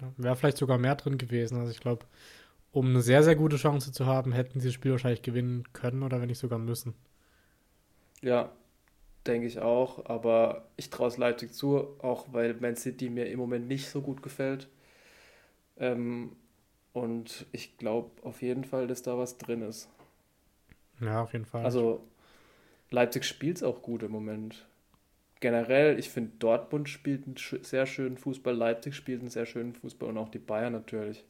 [0.01, 1.59] Ja, Wäre vielleicht sogar mehr drin gewesen.
[1.59, 2.07] Also ich glaube,
[2.73, 6.03] um eine sehr, sehr gute Chance zu haben, hätten sie das Spiel wahrscheinlich gewinnen können
[6.03, 6.95] oder wenn nicht sogar müssen.
[8.23, 8.51] Ja,
[9.27, 10.07] denke ich auch.
[10.07, 14.01] Aber ich traue es Leipzig zu, auch weil Man City mir im Moment nicht so
[14.01, 14.71] gut gefällt.
[15.77, 16.33] Ähm,
[16.97, 19.89] und ich glaube auf jeden Fall, dass da was drin ist.
[21.01, 21.65] Ja, auf jeden Fall.
[21.65, 22.03] Also
[22.91, 24.67] Leipzig spielt es auch gut im Moment.
[25.41, 30.09] Generell, ich finde, Dortmund spielt einen sehr schönen Fußball, Leipzig spielt einen sehr schönen Fußball
[30.09, 31.25] und auch die Bayern natürlich.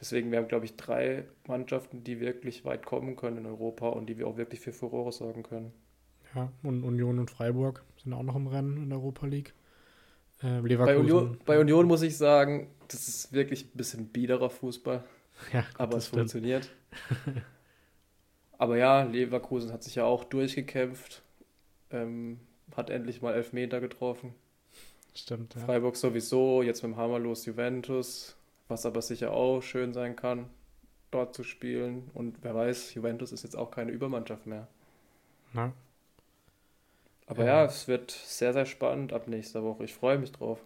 [0.00, 4.06] Deswegen, wir haben, glaube ich, drei Mannschaften, die wirklich weit kommen können in Europa und
[4.06, 5.72] die wir auch wirklich für Furore sorgen können.
[6.34, 9.54] Ja, und Union und Freiburg sind auch noch im Rennen in der Europa League.
[10.42, 15.02] Äh, bei, Union, bei Union muss ich sagen, das ist wirklich ein bisschen biederer Fußball.
[15.52, 16.20] Ja, gut, aber es stimmt.
[16.20, 16.70] funktioniert.
[18.58, 21.22] aber ja, Leverkusen hat sich ja auch durchgekämpft.
[21.90, 22.38] Ähm,
[22.76, 24.32] hat endlich mal Elfmeter getroffen.
[25.12, 25.60] Stimmt, ja.
[25.62, 28.36] Freiburg sowieso, jetzt mit dem Hammer los Juventus,
[28.68, 30.50] was aber sicher auch schön sein kann,
[31.10, 32.10] dort zu spielen.
[32.14, 34.68] Und wer weiß, Juventus ist jetzt auch keine Übermannschaft mehr.
[35.52, 35.72] Na.
[37.26, 37.62] Aber ja.
[37.62, 39.84] ja, es wird sehr, sehr spannend ab nächster Woche.
[39.84, 40.60] Ich freue mich drauf.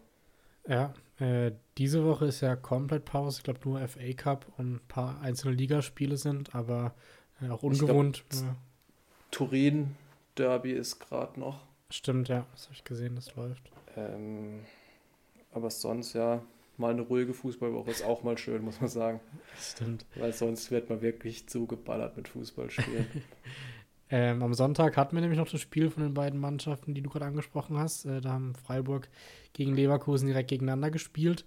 [0.66, 3.38] Ja, äh, diese Woche ist ja komplett Pause.
[3.38, 6.94] Ich glaube, nur FA Cup und ein paar einzelne Ligaspiele sind, aber
[7.42, 8.24] äh, auch ungewohnt.
[8.28, 8.54] Glaub, äh,
[9.30, 9.96] Turin
[10.36, 11.66] Derby ist gerade noch.
[11.90, 13.70] Stimmt, ja, das habe ich gesehen, das läuft.
[13.96, 14.60] Ähm,
[15.52, 16.42] aber sonst ja,
[16.76, 19.20] mal eine ruhige Fußballwoche ist auch mal schön, muss man sagen.
[19.60, 20.06] Stimmt.
[20.14, 23.06] Weil sonst wird man wirklich zugeballert mit Fußballspielen.
[24.10, 27.10] ähm, am Sonntag hatten wir nämlich noch das Spiel von den beiden Mannschaften, die du
[27.10, 28.06] gerade angesprochen hast.
[28.06, 29.08] Äh, da haben Freiburg
[29.52, 31.44] gegen Leverkusen direkt gegeneinander gespielt.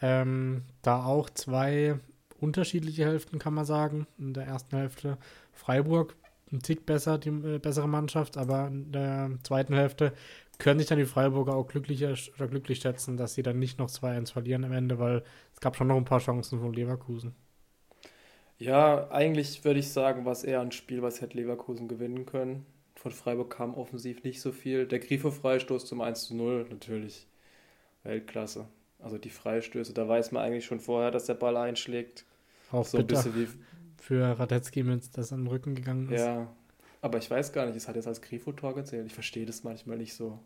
[0.00, 1.98] Ähm, da auch zwei
[2.40, 4.06] unterschiedliche Hälften, kann man sagen.
[4.18, 5.18] In der ersten Hälfte
[5.52, 6.16] Freiburg
[6.52, 10.12] ein Tick besser, die äh, bessere Mannschaft, aber in der zweiten Hälfte
[10.58, 13.88] können sich dann die Freiburger auch glücklicher oder glücklich schätzen, dass sie dann nicht noch
[13.88, 17.34] 2-1 verlieren am Ende, weil es gab schon noch ein paar Chancen von Leverkusen.
[18.64, 22.64] Ja, eigentlich würde ich sagen, war es eher ein Spiel, was hätte Leverkusen gewinnen können.
[22.94, 24.86] Von Freiburg kam offensiv nicht so viel.
[24.86, 27.26] Der Grifo-Freistoß zum 1 0 natürlich
[28.04, 28.66] Weltklasse.
[28.98, 32.24] Also die Freistöße, da weiß man eigentlich schon vorher, dass der Ball einschlägt.
[32.72, 33.48] Auch so ein bisschen wie
[34.00, 36.22] für Radetzky, wenn das an den Rücken gegangen ist.
[36.22, 36.50] Ja,
[37.02, 39.06] aber ich weiß gar nicht, es hat jetzt als Grifo-Tor gezählt.
[39.06, 40.38] Ich verstehe das manchmal nicht so,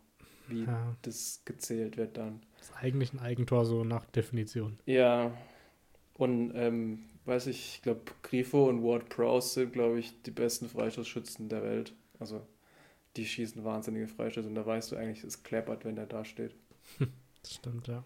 [0.48, 0.96] wie ja.
[1.02, 2.40] das gezählt wird dann.
[2.56, 4.80] Das ist eigentlich ein Eigentor so nach Definition.
[4.86, 5.30] Ja,
[6.14, 10.68] und ähm, weiß ich, ich glaube, Grifo und Ward Prowse sind, glaube ich, die besten
[10.68, 11.92] Freistoßschützen der Welt.
[12.18, 12.40] Also
[13.16, 16.54] die schießen wahnsinnige Freistöße und da weißt du eigentlich, es kleppert, wenn der da steht.
[17.42, 18.02] das stimmt, ja.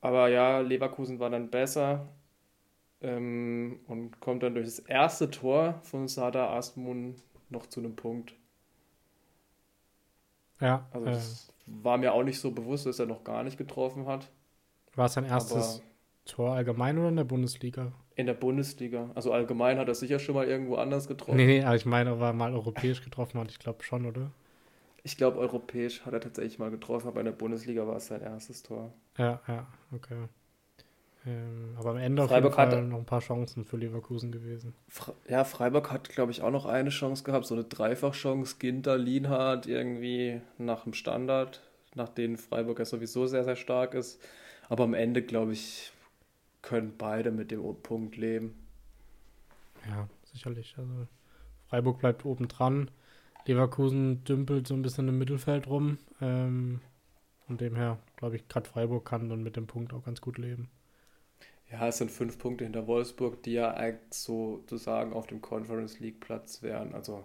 [0.00, 2.08] Aber ja, Leverkusen war dann besser
[3.00, 7.16] ähm, und kommt dann durch das erste Tor von Sada Asmun
[7.50, 8.34] noch zu einem Punkt.
[10.60, 10.86] Ja.
[10.92, 14.06] Also äh, das war mir auch nicht so bewusst, dass er noch gar nicht getroffen
[14.06, 14.30] hat.
[14.94, 15.82] War es sein erstes
[16.28, 17.92] Tor allgemein oder in der Bundesliga?
[18.14, 19.10] In der Bundesliga.
[19.14, 21.36] Also allgemein hat er sicher schon mal irgendwo anders getroffen.
[21.36, 24.30] Nee, nee, aber ich meine, ob er mal europäisch getroffen hat, ich glaube schon, oder?
[25.02, 28.20] Ich glaube, europäisch hat er tatsächlich mal getroffen, aber in der Bundesliga war es sein
[28.20, 28.92] erstes Tor.
[29.16, 30.28] Ja, ja, okay.
[31.26, 34.32] Ähm, aber am Ende Freiburg auf jeden Fall hat, noch ein paar Chancen für Leverkusen
[34.32, 34.74] gewesen.
[35.28, 38.56] Ja, Freiburg hat, glaube ich, auch noch eine Chance gehabt, so eine Dreifachchance.
[38.58, 41.60] Ginter, Lienhardt irgendwie nach dem Standard,
[41.94, 44.20] nach denen Freiburg ja sowieso sehr, sehr stark ist.
[44.68, 45.92] Aber am Ende, glaube ich,
[46.62, 48.54] können beide mit dem Punkt leben.
[49.88, 50.74] Ja, sicherlich.
[50.76, 51.06] Also
[51.68, 52.90] Freiburg bleibt oben dran.
[53.46, 55.98] Leverkusen dümpelt so ein bisschen im Mittelfeld rum.
[56.20, 56.80] Ähm,
[57.46, 60.36] von dem her, glaube ich, gerade Freiburg kann dann mit dem Punkt auch ganz gut
[60.36, 60.68] leben.
[61.70, 66.20] Ja, es sind fünf Punkte hinter Wolfsburg, die ja eigentlich sozusagen auf dem Conference League
[66.20, 66.94] Platz wären.
[66.94, 67.24] Also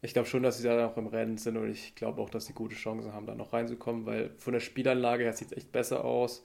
[0.00, 2.46] ich glaube schon, dass sie da noch im Rennen sind und ich glaube auch, dass
[2.46, 5.72] sie gute Chancen haben, da noch reinzukommen, weil von der Spielanlage her sieht es echt
[5.72, 6.42] besser aus.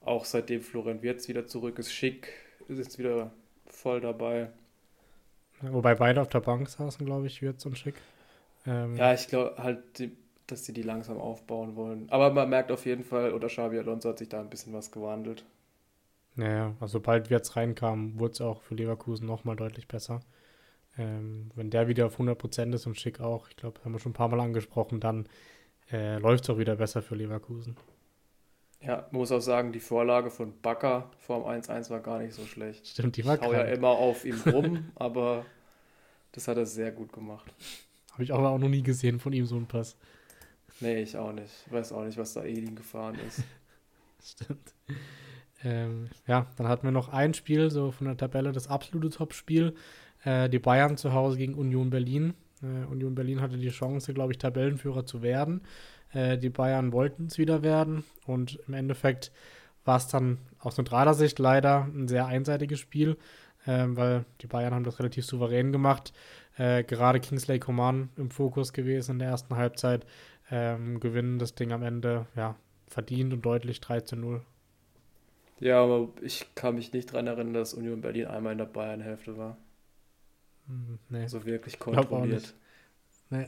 [0.00, 2.32] Auch seitdem Florian Wirtz wieder zurück ist, schick,
[2.68, 3.32] ist jetzt wieder
[3.66, 4.50] voll dabei.
[5.60, 7.96] wobei beide auf der Bank saßen, glaube ich, Wirtz und Schick.
[8.66, 10.10] Ähm, ja, ich glaube halt,
[10.46, 12.08] dass sie die langsam aufbauen wollen.
[12.10, 14.90] Aber man merkt auf jeden Fall, oder Xabi Alonso hat sich da ein bisschen was
[14.90, 15.44] gewandelt.
[16.36, 20.20] Naja, also sobald Wirtz reinkam, wurde es auch für Leverkusen nochmal deutlich besser.
[20.96, 24.10] Ähm, wenn der wieder auf 100% ist und Schick auch, ich glaube, haben wir schon
[24.10, 25.28] ein paar Mal angesprochen, dann
[25.92, 27.76] äh, läuft es auch wieder besser für Leverkusen.
[28.80, 32.86] Ja, muss auch sagen, die Vorlage von Bakker vorm 1-1 war gar nicht so schlecht.
[32.86, 35.44] Stimmt, die war Ich hau ja immer auf ihm rum, aber
[36.32, 37.52] das hat er sehr gut gemacht.
[38.12, 39.96] Habe ich auch, auch noch nie gesehen von ihm so einen Pass.
[40.80, 41.52] Nee, ich auch nicht.
[41.66, 43.42] Ich weiß auch nicht, was da Edin gefahren ist.
[44.24, 44.74] Stimmt.
[45.64, 49.74] Ähm, ja, dann hatten wir noch ein Spiel, so von der Tabelle, das absolute Topspiel.
[50.24, 52.34] Äh, die Bayern zu Hause gegen Union Berlin.
[52.62, 55.62] Äh, Union Berlin hatte die Chance, glaube ich, Tabellenführer zu werden.
[56.12, 59.32] Äh, die Bayern wollten es wieder werden und im Endeffekt
[59.84, 63.16] war es dann aus neutraler Sicht leider ein sehr einseitiges Spiel,
[63.64, 66.12] äh, weil die Bayern haben das relativ souverän gemacht.
[66.56, 70.06] Äh, gerade Kingsley Coman im Fokus gewesen in der ersten Halbzeit.
[70.50, 72.56] Ähm, gewinnen das Ding am Ende ja,
[72.86, 74.42] verdient und deutlich 3 zu 0.
[75.60, 79.36] Ja, aber ich kann mich nicht daran erinnern, dass Union Berlin einmal in der Bayern-Hälfte
[79.36, 79.56] war.
[80.66, 81.22] Hm, nee.
[81.22, 82.42] Also wirklich kontrolliert.
[82.42, 82.54] nicht.
[83.30, 83.46] Nee.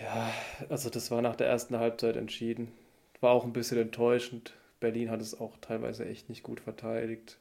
[0.00, 0.32] Ja,
[0.68, 2.72] also das war nach der ersten Halbzeit entschieden.
[3.20, 4.54] War auch ein bisschen enttäuschend.
[4.80, 7.38] Berlin hat es auch teilweise echt nicht gut verteidigt.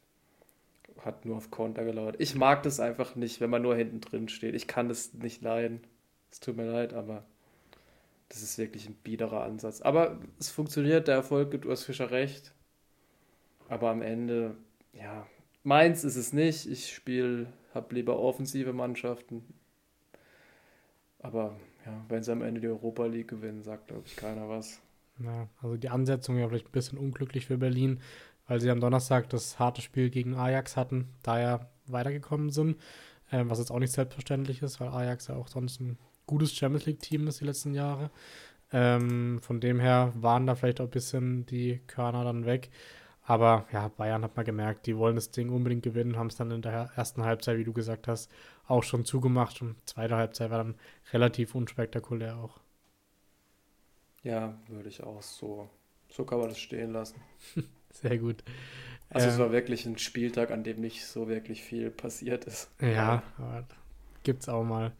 [1.03, 2.17] Hat nur auf Konter gelauert.
[2.19, 4.55] Ich mag das einfach nicht, wenn man nur hinten drin steht.
[4.55, 5.81] Ich kann das nicht leiden.
[6.31, 7.23] Es tut mir leid, aber
[8.27, 9.81] das ist wirklich ein biederer Ansatz.
[9.81, 12.53] Aber es funktioniert, der Erfolg gibt Urs Fischer recht.
[13.69, 14.55] Aber am Ende,
[14.91, 15.25] ja,
[15.63, 16.65] meins ist es nicht.
[16.65, 19.45] Ich spiele, habe lieber offensive Mannschaften.
[21.19, 21.55] Aber
[21.85, 24.81] ja, wenn sie am Ende die Europa League gewinnen, sagt, glaube ich, keiner was.
[25.19, 27.99] Ja, also die Ansetzung ja vielleicht ein bisschen unglücklich für Berlin,
[28.47, 32.77] weil sie am Donnerstag das harte Spiel gegen Ajax hatten, da ja weitergekommen sind,
[33.31, 36.85] äh, was jetzt auch nicht selbstverständlich ist, weil Ajax ja auch sonst ein gutes Champions
[36.85, 38.11] League-Team ist die letzten Jahre.
[38.71, 42.69] Ähm, von dem her waren da vielleicht auch ein bisschen die Körner dann weg.
[43.29, 46.51] Aber ja, Bayern hat man gemerkt, die wollen das Ding unbedingt gewinnen, haben es dann
[46.51, 48.31] in der ersten Halbzeit, wie du gesagt hast,
[48.67, 50.75] auch schon zugemacht und zweite Halbzeit war dann
[51.13, 52.59] relativ unspektakulär auch.
[54.23, 55.69] Ja, würde ich auch so.
[56.09, 57.21] So kann man das stehen lassen.
[57.91, 58.43] Sehr gut.
[59.11, 62.69] Also es Ähm, war wirklich ein Spieltag, an dem nicht so wirklich viel passiert ist.
[62.81, 63.67] Ja, aber
[64.23, 64.93] gibt's auch mal.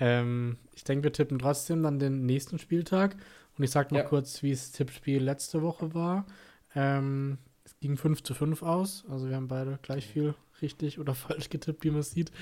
[0.00, 3.16] Ähm, ich denke, wir tippen trotzdem dann den nächsten Spieltag.
[3.58, 4.04] Und ich sage noch Ja.
[4.04, 6.26] kurz, wie das Tippspiel letzte Woche war.
[6.74, 7.47] Ähm, es
[7.80, 9.04] ging 5 zu 5 aus.
[9.08, 12.32] Also wir haben beide gleich viel richtig oder falsch getippt, wie man es sieht.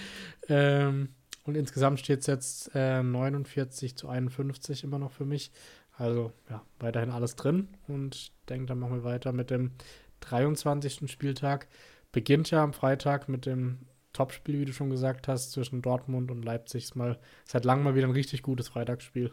[0.49, 1.11] Ähm,
[1.45, 5.53] und insgesamt steht es jetzt äh, 49 zu 51 immer noch für mich.
[5.97, 7.69] Also ja, weiterhin alles drin.
[7.87, 9.73] Und ich denke, dann machen wir weiter mit dem
[10.21, 11.11] 23.
[11.11, 11.69] Spieltag.
[12.13, 13.79] Beginnt ja am Freitag mit dem
[14.13, 16.85] Topspiel, wie du schon gesagt hast, zwischen Dortmund und Leipzig.
[16.85, 19.33] Ist mal seit langem mal wieder ein richtig gutes Freitagsspiel.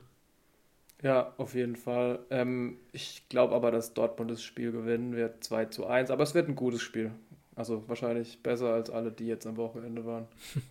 [1.03, 2.19] Ja, auf jeden Fall.
[2.29, 6.09] Ähm, ich glaube aber, dass Dortmund das Spiel gewinnen wird, 2 zu 1.
[6.09, 7.11] Aber es wird ein gutes Spiel.
[7.55, 10.27] Also wahrscheinlich besser als alle, die jetzt am Wochenende waren.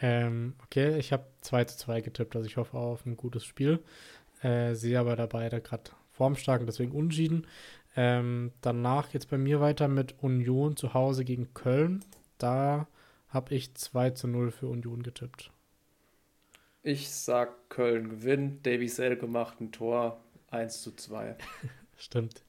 [0.00, 3.78] Ähm, okay, ich habe 2 zu 2 getippt, also ich hoffe auf ein gutes Spiel.
[4.42, 7.46] Äh, sehe aber dabei da gerade formstark und deswegen unschieden.
[7.96, 12.04] Ähm, danach jetzt bei mir weiter mit Union zu Hause gegen Köln.
[12.38, 12.88] Da
[13.28, 15.52] habe ich 2 zu 0 für Union getippt.
[16.86, 18.66] Ich sag, Köln gewinnt.
[18.66, 20.20] Davy Selke macht ein Tor.
[20.50, 21.34] 1 zu 2.
[21.96, 22.44] Stimmt.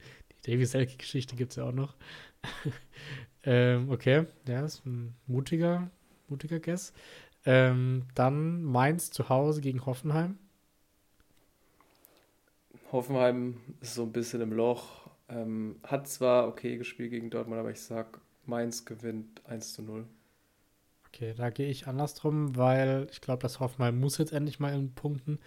[0.45, 1.95] Die Davy Selke-Geschichte gibt es ja auch noch.
[3.43, 5.89] ähm, okay, ja, ist ein mutiger,
[6.27, 6.91] mutiger Guess.
[7.45, 10.37] Ähm, dann Mainz zu Hause gegen Hoffenheim.
[12.91, 15.09] Hoffenheim ist so ein bisschen im Loch.
[15.29, 20.05] Ähm, hat zwar okay gespielt gegen Dortmund, aber ich sag, Mainz gewinnt 1 zu 0.
[21.15, 24.93] Okay, da gehe ich andersrum, weil ich glaube, das Hoffenheim muss jetzt endlich mal in
[24.93, 25.39] Punkten.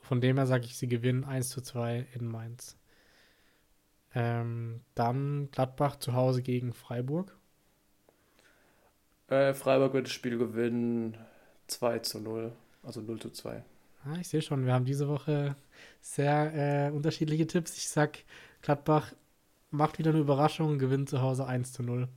[0.00, 2.78] Von dem her sage ich, sie gewinnen 1 zu 2 in Mainz.
[4.14, 7.36] Ähm, dann Gladbach zu Hause gegen Freiburg.
[9.28, 11.18] Äh, Freiburg wird das Spiel gewinnen
[11.66, 12.52] 2 zu 0.
[12.82, 13.62] Also 0 zu 2.
[14.06, 15.54] Ah, ich sehe schon, wir haben diese Woche
[16.00, 17.76] sehr äh, unterschiedliche Tipps.
[17.76, 18.20] Ich sag,
[18.62, 19.12] Gladbach
[19.70, 22.08] macht wieder eine Überraschung, gewinnt zu Hause 1 zu 0.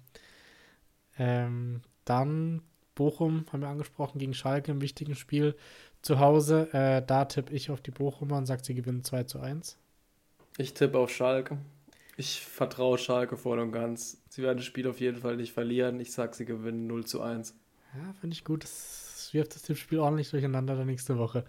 [1.17, 2.61] Ähm, dann
[2.95, 5.55] Bochum, haben wir angesprochen, gegen Schalke im wichtigen Spiel
[6.01, 6.73] zu Hause.
[6.73, 9.77] Äh, da tippe ich auf die Bochumer und sage, sie gewinnen 2 zu 1.
[10.57, 11.57] Ich tippe auf Schalke.
[12.15, 14.21] Ich vertraue Schalke voll und ganz.
[14.29, 15.99] Sie werden das Spiel auf jeden Fall nicht verlieren.
[15.99, 17.55] Ich sag, sie gewinnen 0 zu 1.
[17.95, 18.63] Ja, finde ich gut.
[18.63, 21.43] Das wirft das Tippspiel ordentlich durcheinander dann nächste Woche.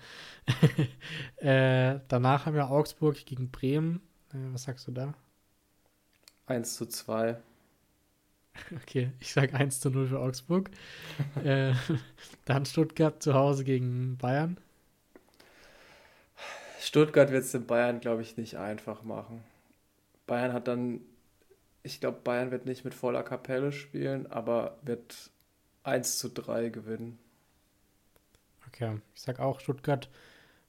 [1.36, 4.00] äh, danach haben wir Augsburg gegen Bremen.
[4.32, 5.14] Äh, was sagst du da?
[6.46, 7.36] 1 zu 2.
[8.82, 10.70] Okay, ich sage 1 zu 0 für Augsburg.
[11.44, 11.72] äh,
[12.44, 14.58] dann Stuttgart zu Hause gegen Bayern.
[16.80, 19.42] Stuttgart wird es den Bayern, glaube ich, nicht einfach machen.
[20.26, 21.00] Bayern hat dann
[21.84, 25.30] ich glaube, Bayern wird nicht mit voller Kapelle spielen, aber wird
[25.84, 27.18] 1 zu 3 gewinnen.
[28.66, 30.08] Okay, ich sag auch, Stuttgart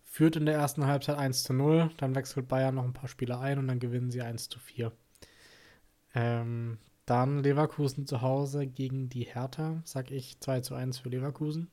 [0.03, 3.39] führt in der ersten Halbzeit 1 zu 0, dann wechselt Bayern noch ein paar Spieler
[3.39, 4.91] ein und dann gewinnen sie 1 zu 4.
[6.13, 11.69] Ähm, dann Leverkusen zu Hause gegen die Hertha, sag ich 2 zu 1 für Leverkusen.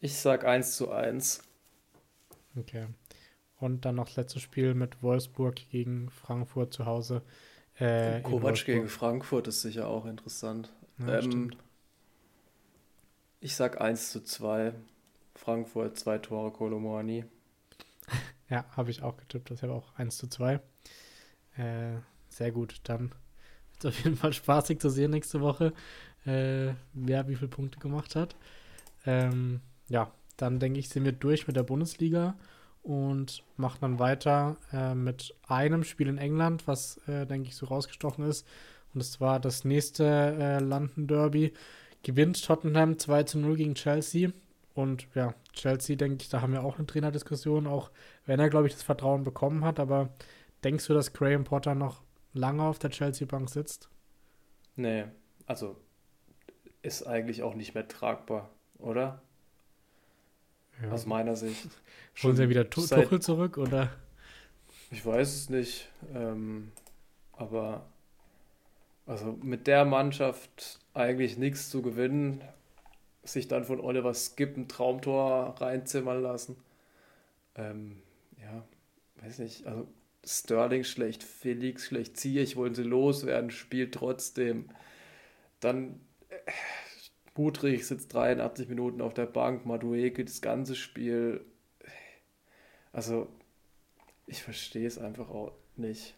[0.00, 1.42] Ich sag 1 zu 1.
[2.56, 2.86] Okay.
[3.58, 7.22] Und dann noch das letzte Spiel mit Wolfsburg gegen Frankfurt zu Hause.
[7.78, 10.72] Äh, Kovac gegen Frankfurt ist sicher auch interessant.
[10.98, 11.52] Ja, ähm,
[13.40, 14.74] ich sag 1 zu 2.
[15.34, 17.24] Frankfurt, zwei Tore, Kolomorani.
[18.48, 19.50] ja, habe ich auch getippt.
[19.50, 20.60] Das ist ja auch 1 zu 2.
[21.56, 21.96] Äh,
[22.36, 22.76] sehr gut.
[22.84, 25.72] Dann wird es auf jeden Fall spaßig zu sehen nächste Woche,
[26.24, 28.36] äh, wer wie viele Punkte gemacht hat.
[29.06, 32.36] Ähm, ja, dann denke ich, sind wir durch mit der Bundesliga
[32.82, 37.66] und machen dann weiter äh, mit einem Spiel in England, was, äh, denke ich, so
[37.66, 38.46] rausgestochen ist.
[38.94, 41.52] Und das war das nächste äh, London Derby.
[42.02, 44.30] Gewinnt Tottenham 2 zu 0 gegen Chelsea.
[44.74, 47.90] Und ja, Chelsea, denke ich, da haben wir auch eine Trainerdiskussion, auch
[48.26, 49.80] wenn er, glaube ich, das Vertrauen bekommen hat.
[49.80, 50.10] Aber
[50.62, 52.02] denkst du, dass Graham Potter noch
[52.36, 53.88] lange auf der Chelsea-Bank sitzt?
[54.76, 55.04] Nee,
[55.46, 55.76] also
[56.82, 59.22] ist eigentlich auch nicht mehr tragbar, oder?
[60.82, 60.90] Ja.
[60.90, 61.68] Aus meiner Sicht.
[62.22, 63.22] Holen sie wieder Tuchel seit...
[63.22, 63.90] zurück, oder?
[64.90, 65.88] Ich weiß es nicht.
[66.14, 66.70] Ähm,
[67.32, 67.86] aber
[69.06, 72.42] also mit der Mannschaft eigentlich nichts zu gewinnen,
[73.22, 76.56] sich dann von Oliver Skip ein Traumtor reinzimmern lassen.
[77.54, 78.02] Ähm,
[78.40, 78.64] ja,
[79.22, 79.86] weiß nicht, also
[80.26, 84.68] Sterling schlecht, Felix schlecht, Ziyech wollen sie loswerden, spielt trotzdem.
[85.60, 86.36] Dann äh,
[87.36, 91.44] Mudrich sitzt 83 Minuten auf der Bank, Madueke das ganze Spiel.
[92.92, 93.28] Also,
[94.26, 96.14] ich verstehe es einfach auch nicht.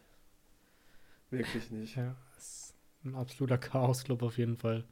[1.31, 1.97] Wirklich nicht.
[1.97, 4.85] Ja, ist ein absoluter Chaos-Club auf jeden Fall.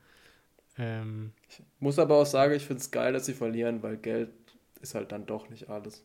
[0.76, 4.30] Ähm, ich muss aber auch sagen, ich finde es geil, dass sie verlieren, weil Geld
[4.82, 6.04] ist halt dann doch nicht alles.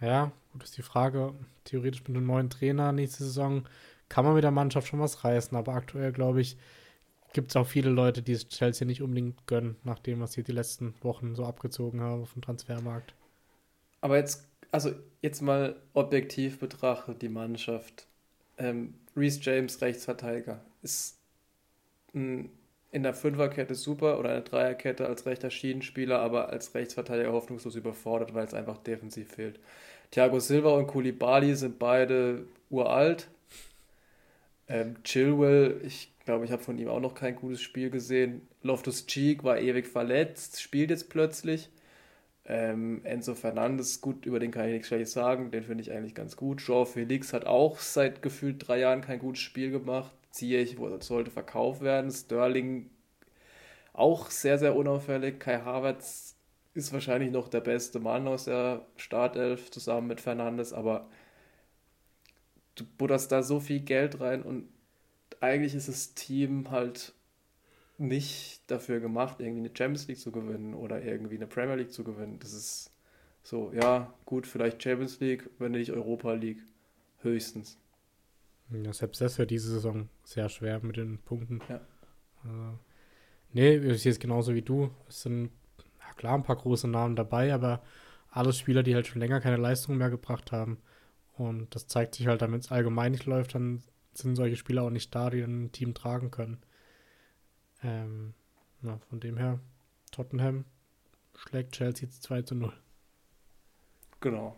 [0.00, 1.34] Ja, gut ist die Frage.
[1.64, 3.64] Theoretisch mit einem neuen Trainer nächste Saison
[4.08, 6.56] kann man mit der Mannschaft schon was reißen, aber aktuell glaube ich,
[7.32, 10.42] gibt es auch viele Leute, die es Chelsea nicht unbedingt gönnen, nach dem, was sie
[10.42, 13.14] die letzten Wochen so abgezogen haben auf dem Transfermarkt.
[14.00, 14.92] Aber jetzt, also
[15.22, 18.06] jetzt mal objektiv betrachtet, die Mannschaft.
[18.58, 21.18] Ähm, Reese James, Rechtsverteidiger, ist
[22.14, 22.50] ein,
[22.92, 28.34] in der Fünferkette super oder eine Dreierkette als rechter Schienenspieler, aber als Rechtsverteidiger hoffnungslos überfordert,
[28.34, 29.60] weil es einfach defensiv fehlt.
[30.10, 33.28] Thiago Silva und Koulibaly sind beide uralt.
[34.68, 38.42] Ähm, Chilwell, ich glaube, ich habe von ihm auch noch kein gutes Spiel gesehen.
[38.62, 41.70] Loftus Cheek war ewig verletzt, spielt jetzt plötzlich.
[42.46, 46.14] Ähm, Enzo Fernandes, gut, über den kann ich nichts Schlechtes sagen, den finde ich eigentlich
[46.14, 46.58] ganz gut.
[46.60, 50.12] Jean Felix hat auch seit gefühlt drei Jahren kein gutes Spiel gemacht.
[50.30, 52.10] Ziyech sollte verkauft werden.
[52.10, 52.90] Sterling
[53.92, 55.40] auch sehr, sehr unauffällig.
[55.40, 56.36] Kai Havertz
[56.74, 61.08] ist wahrscheinlich noch der beste Mann aus der Startelf zusammen mit Fernandes, aber
[62.76, 64.68] du butterst da so viel Geld rein und
[65.40, 67.12] eigentlich ist das Team halt
[67.98, 72.04] nicht dafür gemacht, irgendwie eine Champions League zu gewinnen oder irgendwie eine Premier League zu
[72.04, 72.38] gewinnen.
[72.38, 72.92] Das ist
[73.42, 76.62] so, ja, gut, vielleicht Champions League, wenn nicht Europa League.
[77.22, 77.76] Höchstens.
[78.70, 81.60] Ja, selbst das wäre diese Saison sehr schwer mit den Punkten.
[81.68, 81.80] Ja.
[82.44, 82.78] Also,
[83.52, 84.90] nee, ich sehe es genauso wie du.
[85.08, 85.50] Es sind
[85.98, 87.82] ja, klar ein paar große Namen dabei, aber
[88.30, 90.78] alles Spieler, die halt schon länger keine Leistung mehr gebracht haben.
[91.36, 94.90] Und das zeigt sich halt, damit es allgemein nicht läuft, dann sind solche Spieler auch
[94.90, 96.62] nicht da, die ein Team tragen können.
[97.82, 98.34] Ähm,
[98.82, 99.58] ja, von dem her,
[100.12, 100.64] Tottenham
[101.34, 102.72] schlägt Chelsea 2 zu 0.
[104.20, 104.56] Genau.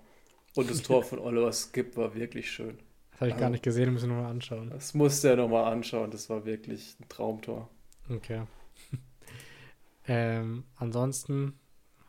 [0.55, 2.79] Und das Tor von Oliver Skip war wirklich schön.
[3.13, 4.71] Das habe ich also, gar nicht gesehen, müssen wir nochmal anschauen.
[4.71, 7.69] Das musste er nochmal anschauen, das war wirklich ein Traumtor.
[8.09, 8.43] Okay.
[10.09, 11.55] ähm, ansonsten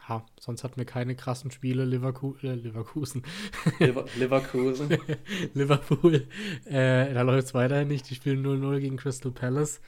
[0.08, 1.86] ha, sonst hatten wir keine krassen Spiele.
[1.86, 3.24] Liverpool, äh, Leverkusen.
[3.80, 4.90] Lever Leverkusen.
[5.54, 6.28] Liverpool.
[6.66, 8.10] Äh, da läuft es weiterhin nicht.
[8.10, 9.82] Die spielen 0-0 gegen Crystal Palace.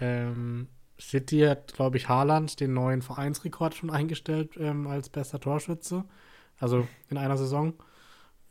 [0.00, 0.68] Ähm,
[1.00, 6.04] City hat, glaube ich, Haaland den neuen Vereinsrekord schon eingestellt ähm, als bester Torschütze.
[6.58, 7.74] Also in einer Saison.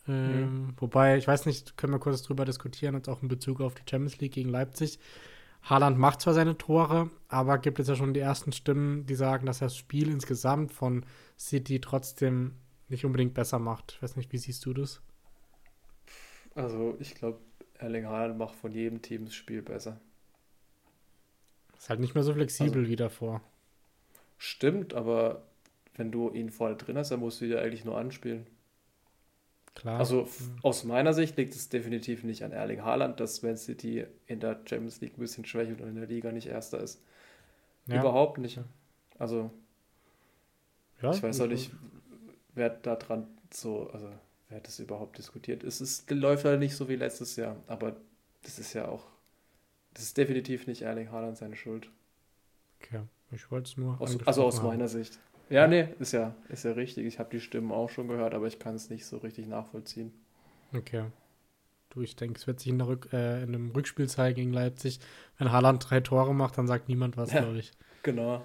[0.08, 0.74] Ähm, mhm.
[0.78, 3.90] Wobei, ich weiß nicht, können wir kurz drüber diskutieren, jetzt auch in Bezug auf die
[3.90, 5.00] Champions League gegen Leipzig.
[5.64, 9.46] Haaland macht zwar seine Tore, aber gibt es ja schon die ersten Stimmen, die sagen,
[9.46, 11.06] dass er das Spiel insgesamt von
[11.40, 12.56] City trotzdem
[12.90, 13.94] nicht unbedingt besser macht.
[13.96, 15.02] Ich weiß nicht, wie siehst du das?
[16.54, 17.40] Also, ich glaube,
[17.80, 20.00] Erling Haaland macht von jedem Team das Spiel besser.
[21.78, 23.42] Ist halt nicht mehr so flexibel also, wie davor.
[24.38, 25.44] Stimmt, aber
[25.96, 28.48] wenn du ihn vorne drin hast, dann musst du ihn ja eigentlich nur anspielen.
[29.76, 30.00] Klar.
[30.00, 30.28] Also
[30.62, 34.60] aus meiner Sicht liegt es definitiv nicht an Erling Haaland, dass Man City in der
[34.66, 37.02] Champions League ein bisschen schwächelt und in der Liga nicht Erster ist.
[37.88, 38.00] Ja.
[38.00, 38.60] Überhaupt nicht.
[39.20, 39.52] Also,
[41.02, 41.72] ja, ich weiß auch nicht,
[42.56, 44.10] wer da dran so, also
[44.50, 45.64] wer hat das überhaupt diskutiert?
[45.64, 47.96] Es ist, läuft halt nicht so wie letztes Jahr, aber
[48.44, 49.06] das ist ja auch,
[49.94, 51.90] das ist definitiv nicht Erling Haaland seine Schuld.
[52.82, 53.02] Okay,
[53.32, 54.00] ich wollte es nur.
[54.02, 55.20] Aus, also aus meiner Sicht.
[55.50, 57.06] Ja, nee, ist ja, ist ja richtig.
[57.06, 60.12] Ich habe die Stimmen auch schon gehört, aber ich kann es nicht so richtig nachvollziehen.
[60.76, 61.06] Okay.
[61.90, 64.54] Du, ich denke, es wird sich in, der Rück, äh, in einem Rückspiel zeigen gegen
[64.54, 65.00] Leipzig.
[65.38, 67.72] Wenn Haaland drei Tore macht, dann sagt niemand was, ja, glaube ich.
[68.02, 68.44] Genau.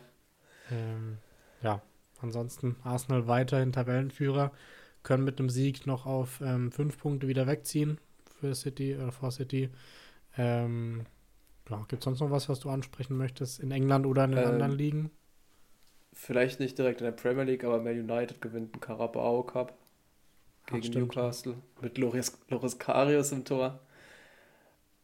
[0.70, 1.16] Ähm,
[1.62, 1.80] ja,
[2.20, 4.52] ansonsten Arsenal weiterhin Tabellenführer,
[5.02, 7.98] können mit einem Sieg noch auf ähm, fünf Punkte wieder wegziehen
[8.38, 9.70] für City oder vor City.
[10.36, 11.06] Ähm,
[11.70, 14.40] ja, Gibt es sonst noch was, was du ansprechen möchtest in England oder in den
[14.40, 15.10] ähm, anderen Ligen?
[16.18, 19.78] Vielleicht nicht direkt in der Premier League, aber Man United gewinnt den Carabao Cup
[20.66, 23.80] gegen Ach, Newcastle mit Loris, Loris Karius im Tor.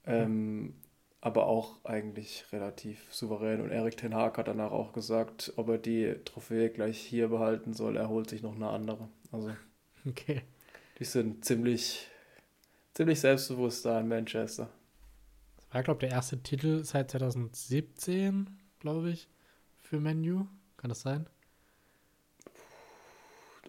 [0.06, 0.74] Ähm,
[1.20, 3.62] aber auch eigentlich relativ souverän.
[3.62, 7.72] Und Erik Ten Hag hat danach auch gesagt, ob er die Trophäe gleich hier behalten
[7.72, 9.08] soll, er holt sich noch eine andere.
[9.30, 9.52] Also,
[10.06, 10.42] okay.
[10.98, 12.08] die sind ziemlich,
[12.92, 14.68] ziemlich selbstbewusst da in Manchester.
[15.56, 18.50] Das war, glaube ich, der erste Titel seit 2017,
[18.80, 19.28] glaube ich,
[19.80, 20.46] für Menu.
[20.84, 21.26] Kann das sein?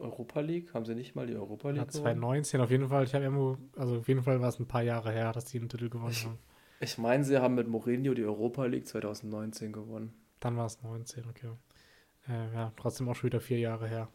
[0.01, 0.74] Europa League?
[0.74, 1.78] Haben sie nicht mal die Europa League?
[1.84, 3.05] Ja, 2019 auf jeden Fall.
[3.05, 5.57] Ich habe irgendwo, also auf jeden Fall war es ein paar Jahre her, dass sie
[5.57, 6.38] den Titel gewonnen ich, haben.
[6.82, 10.13] Ich meine, sie haben mit Mourinho die Europa League 2019 gewonnen.
[10.41, 11.51] Dann war es 19, okay.
[12.28, 14.09] Äh, ja, trotzdem auch schon wieder vier Jahre her.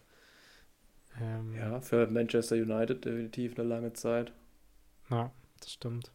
[1.22, 4.34] Ähm, ja, für Manchester United definitiv eine lange Zeit.
[5.09, 6.12] Ja, das stimmt.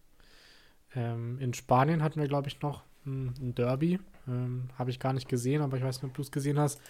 [0.93, 3.99] Ähm, in Spanien hatten wir, glaube ich, noch ein, ein Derby.
[4.27, 6.81] Ähm, Habe ich gar nicht gesehen, aber ich weiß nicht, ob du es gesehen hast.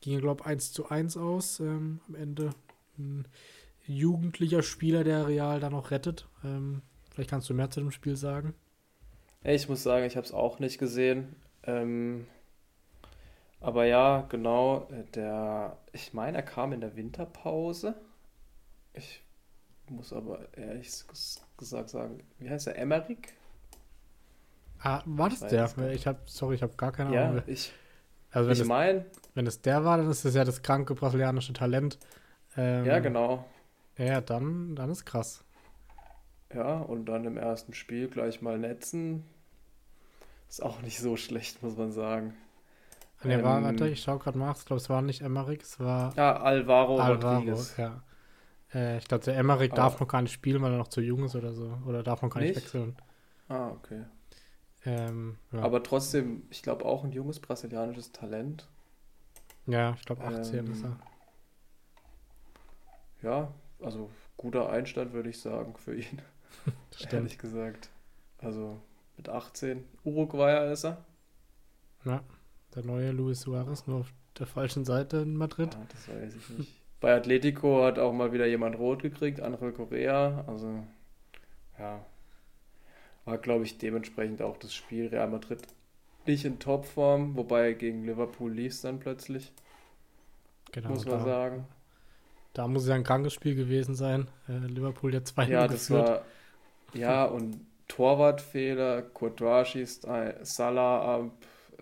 [0.00, 2.50] Ging, glaube ich, 1 zu 1 aus ähm, am Ende.
[2.98, 3.26] Ein
[3.86, 6.28] jugendlicher Spieler, der Real da noch rettet.
[6.44, 8.54] Ähm, vielleicht kannst du mehr zu dem Spiel sagen.
[9.42, 11.36] Ich muss sagen, ich habe es auch nicht gesehen.
[11.64, 12.26] Ähm,
[13.60, 17.94] aber ja, genau, der, ich meine, er kam in der Winterpause.
[18.94, 19.22] Ich
[19.88, 20.90] muss aber ehrlich
[21.56, 22.76] gesagt sagen, wie heißt er?
[22.76, 23.18] Emmerich?
[24.80, 25.70] Ah, war das der?
[25.92, 27.36] Ich habe, sorry, ich habe gar keine Ahnung.
[27.36, 27.72] Ja, ich,
[28.30, 31.52] also wenn ich meine, wenn es der war, dann ist es ja das kranke brasilianische
[31.52, 31.98] Talent.
[32.56, 33.44] Ähm, ja, genau.
[33.96, 35.44] Ja, dann, dann ist krass.
[36.54, 39.24] Ja, und dann im ersten Spiel gleich mal netzen.
[40.48, 42.34] Ist auch nicht so schlecht, muss man sagen.
[43.24, 44.56] Ne, ähm, war, warte, ich schaue gerade nach.
[44.56, 46.16] Ich glaube, es war nicht Emmerich, es war.
[46.16, 47.76] Ja, Alvaro, Alvaro Rodriguez.
[47.76, 48.02] Ja.
[48.72, 51.24] Äh, ich glaube, der Emmerich darf noch gar nicht spielen, weil er noch zu jung
[51.24, 51.78] ist oder so.
[51.86, 52.96] Oder darf noch gar nicht, nicht wechseln.
[53.48, 54.04] Ah, okay.
[54.88, 55.60] Ähm, ja.
[55.60, 58.66] Aber trotzdem, ich glaube auch ein junges brasilianisches Talent.
[59.66, 60.98] Ja, ich glaube 18 ähm, ist er.
[63.20, 64.08] Ja, also
[64.38, 66.22] guter Einstand würde ich sagen für ihn.
[67.12, 67.90] Ehrlich gesagt.
[68.38, 68.80] Also
[69.18, 69.84] mit 18.
[70.04, 71.04] Uruguayer ist er.
[72.06, 72.22] Ja,
[72.74, 75.74] der neue Luis Suarez, nur auf der falschen Seite in Madrid.
[75.74, 76.80] Ja, das weiß ich nicht.
[77.00, 80.44] Bei Atletico hat auch mal wieder jemand rot gekriegt, Angel Correa.
[80.46, 80.82] Also,
[81.78, 82.04] ja,
[83.28, 85.62] war, glaube ich, dementsprechend auch das Spiel Real Madrid
[86.26, 89.52] nicht in Topform, wobei gegen Liverpool lief es dann plötzlich.
[90.72, 91.66] Genau, muss man da, sagen.
[92.52, 94.28] Da muss ja ein krankes Spiel gewesen sein.
[94.48, 95.90] Äh, Liverpool ja zwei Ja, das geführt.
[95.90, 96.24] war.
[96.94, 100.06] Ja, und Torwartfehler, Courtois schießt
[100.42, 101.32] Salah ab,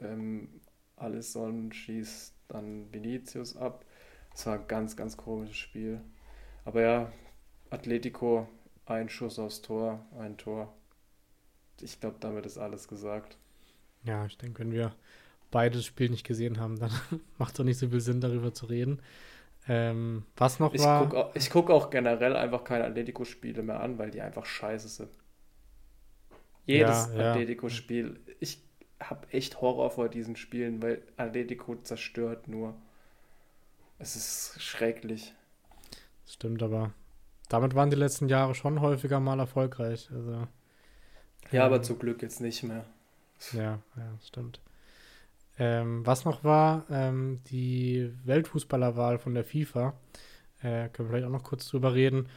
[0.02, 0.48] ähm,
[0.96, 3.84] Alisson schießt dann Vinicius ab.
[4.34, 6.00] Es war ein ganz, ganz komisches Spiel.
[6.64, 7.12] Aber ja,
[7.70, 8.48] Atletico,
[8.86, 10.74] ein Schuss aufs Tor, ein Tor
[11.80, 13.36] ich glaube, damit ist alles gesagt.
[14.04, 14.94] Ja, ich denke, wenn wir
[15.50, 16.90] beides Spiel nicht gesehen haben, dann
[17.38, 19.00] macht es auch nicht so viel Sinn, darüber zu reden.
[19.68, 21.04] Ähm, was noch ich war.
[21.04, 24.88] Guck auch, ich gucke auch generell einfach keine Atletico-Spiele mehr an, weil die einfach scheiße
[24.88, 25.10] sind.
[26.66, 27.30] Jedes ja, ja.
[27.32, 28.20] Atletico-Spiel.
[28.38, 28.62] Ich
[29.00, 32.74] habe echt Horror vor diesen Spielen, weil Atletico zerstört nur.
[33.98, 35.34] Es ist schrecklich.
[36.24, 36.92] Das stimmt, aber
[37.48, 40.08] damit waren die letzten Jahre schon häufiger mal erfolgreich.
[40.12, 40.46] Also
[41.52, 42.84] ja, ähm, aber zum Glück jetzt nicht mehr.
[43.52, 44.60] Ja, ja, stimmt.
[45.58, 49.94] Ähm, was noch war, ähm, die Weltfußballerwahl von der FIFA.
[50.60, 52.28] Äh, können wir vielleicht auch noch kurz drüber reden.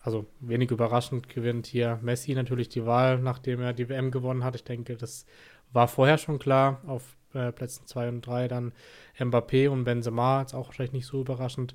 [0.00, 4.56] Also wenig überraschend gewinnt hier Messi natürlich die Wahl, nachdem er die WM gewonnen hat.
[4.56, 5.26] Ich denke, das
[5.72, 6.80] war vorher schon klar.
[6.86, 8.72] Auf äh, Plätzen 2 und 3 dann
[9.18, 11.74] Mbappé und Benzema, jetzt auch wahrscheinlich nicht so überraschend.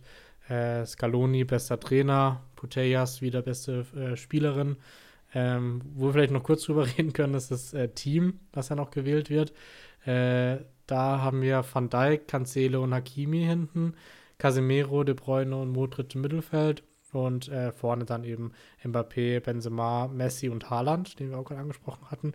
[0.50, 4.78] Äh, Scaloni, bester Trainer, Putellas wieder beste äh, Spielerin.
[5.40, 8.76] Ähm, wo wir vielleicht noch kurz drüber reden können, ist das äh, Team, das ja
[8.76, 9.54] noch gewählt wird.
[10.06, 13.94] Äh, da haben wir Van Dijk, Cancelo und Hakimi hinten,
[14.40, 16.84] Casemiro, De Bruyne und Modric im Mittelfeld.
[17.14, 18.52] und äh, vorne dann eben
[18.84, 22.34] Mbappé, Benzema, Messi und Haaland, den wir auch gerade angesprochen hatten.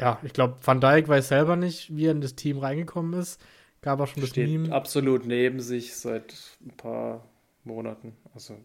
[0.00, 3.40] Ja, ich glaube, Van Dijk weiß selber nicht, wie er in das Team reingekommen ist.
[3.82, 4.72] Gab auch schon Steht das Meme.
[4.72, 6.34] absolut neben sich seit
[6.64, 7.28] ein paar
[7.64, 8.16] Monaten.
[8.34, 8.56] Also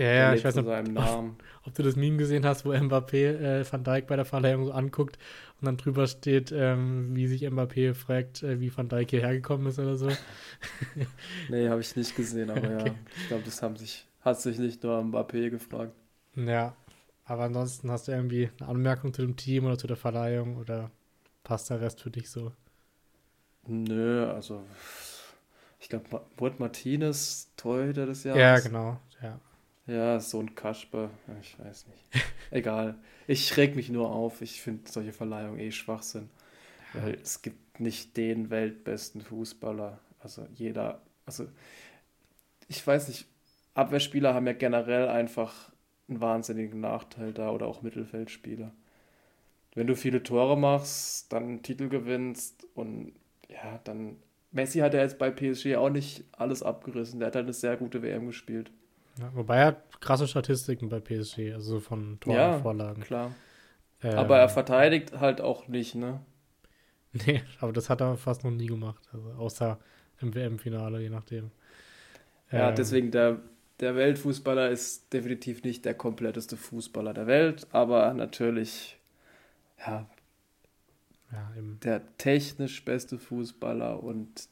[0.00, 1.36] ja, ja, ich weiß nicht, ob,
[1.66, 4.72] ob, du das Meme gesehen hast, wo Mbappé äh, Van Dijk bei der Verleihung so
[4.72, 5.18] anguckt
[5.60, 9.66] und dann drüber steht, ähm, wie sich Mbappé fragt, äh, wie Van Dijk hierher gekommen
[9.66, 10.08] ist oder so.
[11.50, 12.88] nee, habe ich nicht gesehen, aber okay.
[12.88, 15.92] ja, ich glaube, das haben sich, hat sich nicht nur Mbappé gefragt.
[16.34, 16.74] Ja,
[17.26, 20.90] aber ansonsten hast du irgendwie eine Anmerkung zu dem Team oder zu der Verleihung oder
[21.44, 22.52] passt der Rest für dich so?
[23.66, 24.62] Nö, also
[25.78, 28.40] ich glaube, wurde Martinez Torhüter des Jahres?
[28.40, 28.98] Ja, genau,
[29.90, 30.20] ja.
[30.20, 31.10] So ein Kasper,
[31.40, 32.04] ich weiß nicht.
[32.50, 32.96] Egal.
[33.26, 34.42] Ich reg mich nur auf.
[34.42, 36.30] Ich finde solche Verleihungen eh Schwachsinn.
[36.92, 39.98] Weil es gibt nicht den weltbesten Fußballer.
[40.20, 41.46] Also jeder, also
[42.68, 43.26] ich weiß nicht,
[43.74, 45.70] Abwehrspieler haben ja generell einfach
[46.08, 48.72] einen wahnsinnigen Nachteil da oder auch Mittelfeldspieler.
[49.74, 53.12] Wenn du viele Tore machst, dann einen Titel gewinnst und
[53.48, 54.16] ja, dann.
[54.52, 57.20] Messi hat ja jetzt bei PSG auch nicht alles abgerissen.
[57.20, 58.72] Der hat halt eine sehr gute WM gespielt.
[59.20, 63.02] Ja, wobei er hat krasse Statistiken bei PSG, also von Toren ja, und Vorlagen.
[63.02, 63.32] klar.
[64.02, 66.20] Ähm, aber er verteidigt halt auch nicht, ne?
[67.12, 69.02] Nee, aber das hat er fast noch nie gemacht.
[69.12, 69.78] Also außer
[70.20, 71.50] im WM-Finale, je nachdem.
[72.52, 73.40] Ja, ähm, deswegen, der,
[73.80, 78.98] der Weltfußballer ist definitiv nicht der kompletteste Fußballer der Welt, aber natürlich,
[79.78, 80.06] ja,
[81.32, 84.48] ja der technisch beste Fußballer und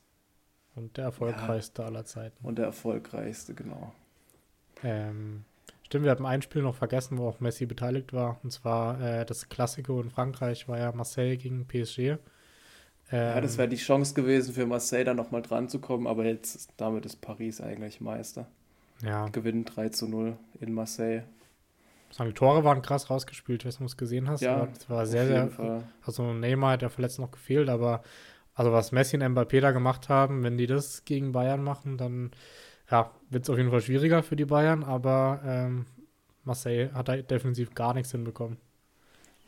[0.79, 2.45] und der erfolgreichste ja, aller Zeiten.
[2.47, 3.93] Und der erfolgreichste, genau.
[4.85, 5.45] Ähm,
[5.85, 8.39] stimmt, wir haben ein Spiel noch vergessen, wo auch Messi beteiligt war.
[8.43, 11.99] Und zwar äh, das Klassiko in Frankreich war ja Marseille gegen PSG.
[11.99, 12.19] Ähm,
[13.11, 16.69] ja, das wäre die Chance gewesen für Marseille da nochmal dran zu kommen, aber jetzt
[16.77, 18.47] damit ist Paris eigentlich Meister.
[19.03, 19.29] Ja.
[19.29, 21.23] Gewinnen 3 zu 0 in Marseille.
[22.19, 24.41] Die Tore waren krass rausgespielt, wenn du es gesehen hast.
[24.41, 25.49] Ja, das war sehr, sehr.
[25.49, 25.85] Fall.
[26.03, 28.03] Also Neymar hat ja verletzt noch gefehlt, aber
[28.55, 32.31] also was Messi und Mbappé da gemacht haben, wenn die das gegen Bayern machen, dann
[32.91, 35.87] ja, wird es auf jeden Fall schwieriger für die Bayern, aber ähm,
[36.45, 38.57] Marseille hat da defensiv gar nichts hinbekommen.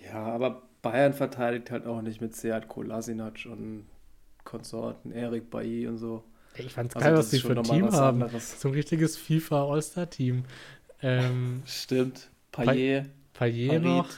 [0.05, 3.87] Ja, aber Bayern verteidigt halt auch nicht mit Seat Kolasinac und
[4.45, 6.25] Konsorten, Erik Bailly und so.
[6.57, 8.23] Ich fand's also geil, was die für ein Team haben.
[8.23, 8.61] Anderes.
[8.61, 10.45] So ein richtiges FIFA All-Star-Team.
[11.03, 12.31] Ähm, Stimmt.
[12.53, 13.09] Payet.
[13.35, 14.09] Payet noch.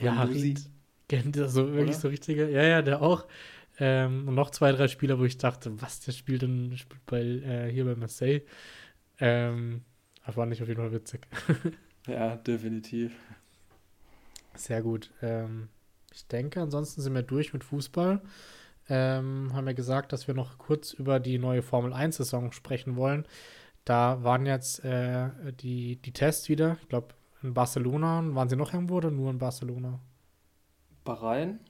[0.00, 1.92] Ja, so wirklich Oder?
[1.92, 2.50] so richtige.
[2.50, 3.26] Ja, ja, der auch.
[3.80, 7.22] Ähm, und noch zwei, drei Spieler, wo ich dachte, was, der spielt denn spielt bei,
[7.22, 8.42] äh, hier bei Marseille.
[9.18, 9.82] Ähm,
[10.24, 11.26] das war nicht auf jeden Fall witzig.
[12.06, 13.12] ja, definitiv.
[14.54, 15.10] Sehr gut.
[15.22, 15.68] Ähm,
[16.12, 18.20] ich denke, ansonsten sind wir durch mit Fußball.
[18.88, 23.26] Ähm, haben wir gesagt, dass wir noch kurz über die neue Formel 1-Saison sprechen wollen.
[23.84, 26.76] Da waren jetzt äh, die, die Tests wieder.
[26.82, 28.22] Ich glaube, in Barcelona.
[28.34, 30.00] Waren sie noch irgendwo oder nur in Barcelona?
[31.04, 31.60] Bahrain?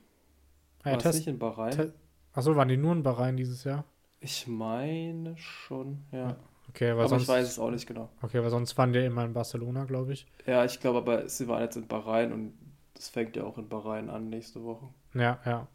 [0.82, 1.70] Ah, ja, War Test, nicht in Bahrain?
[1.70, 1.92] Te
[2.32, 3.84] Achso, waren die nur in Bahrain dieses Jahr?
[4.20, 6.36] Ich meine schon, ja.
[6.68, 8.10] Okay, aber sonst, ich weiß es auch nicht genau.
[8.22, 10.26] Okay, weil sonst waren die immer in Barcelona, glaube ich.
[10.46, 12.52] Ja, ich glaube, aber sie waren jetzt in Bahrain und
[12.94, 14.88] das fängt ja auch in Bahrain an nächste Woche.
[15.14, 15.66] Ja, ja.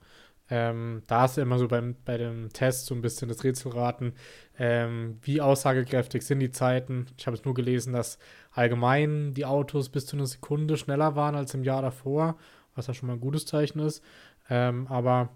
[0.47, 4.13] Ähm, da ist ja immer so beim, bei dem Test so ein bisschen das Rätselraten,
[4.59, 7.07] ähm, wie aussagekräftig sind die Zeiten.
[7.17, 8.19] Ich habe es nur gelesen, dass
[8.51, 12.37] allgemein die Autos bis zu einer Sekunde schneller waren als im Jahr davor,
[12.75, 14.03] was ja schon mal ein gutes Zeichen ist.
[14.47, 15.29] Ähm, aber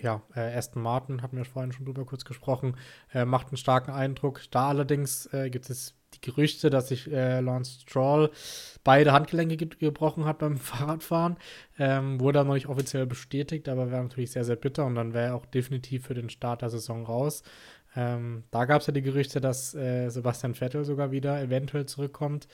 [0.00, 2.76] ja, äh, Aston Martin, hatten wir vorhin schon drüber kurz gesprochen,
[3.12, 4.42] äh, macht einen starken Eindruck.
[4.50, 8.30] Da allerdings äh, gibt es die Gerüchte, dass sich äh, Lance Stroll
[8.82, 11.36] beide Handgelenke ge gebrochen hat beim Fahrradfahren.
[11.78, 15.14] Ähm, wurde aber noch nicht offiziell bestätigt, aber wäre natürlich sehr, sehr bitter und dann
[15.14, 17.42] wäre er auch definitiv für den Start der Saison raus.
[17.96, 22.48] Ähm, da gab es ja die Gerüchte, dass äh, Sebastian Vettel sogar wieder eventuell zurückkommt,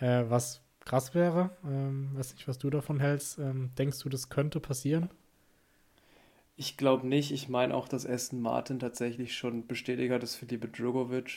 [0.00, 1.50] äh, was krass wäre.
[1.64, 3.38] Ähm, weiß nicht, was du davon hältst.
[3.38, 5.10] Ähm, denkst du, das könnte passieren?
[6.60, 7.30] Ich glaube nicht.
[7.30, 11.30] Ich meine auch, dass Aston Martin tatsächlich schon bestätigt hat, dass Felipe Drogovic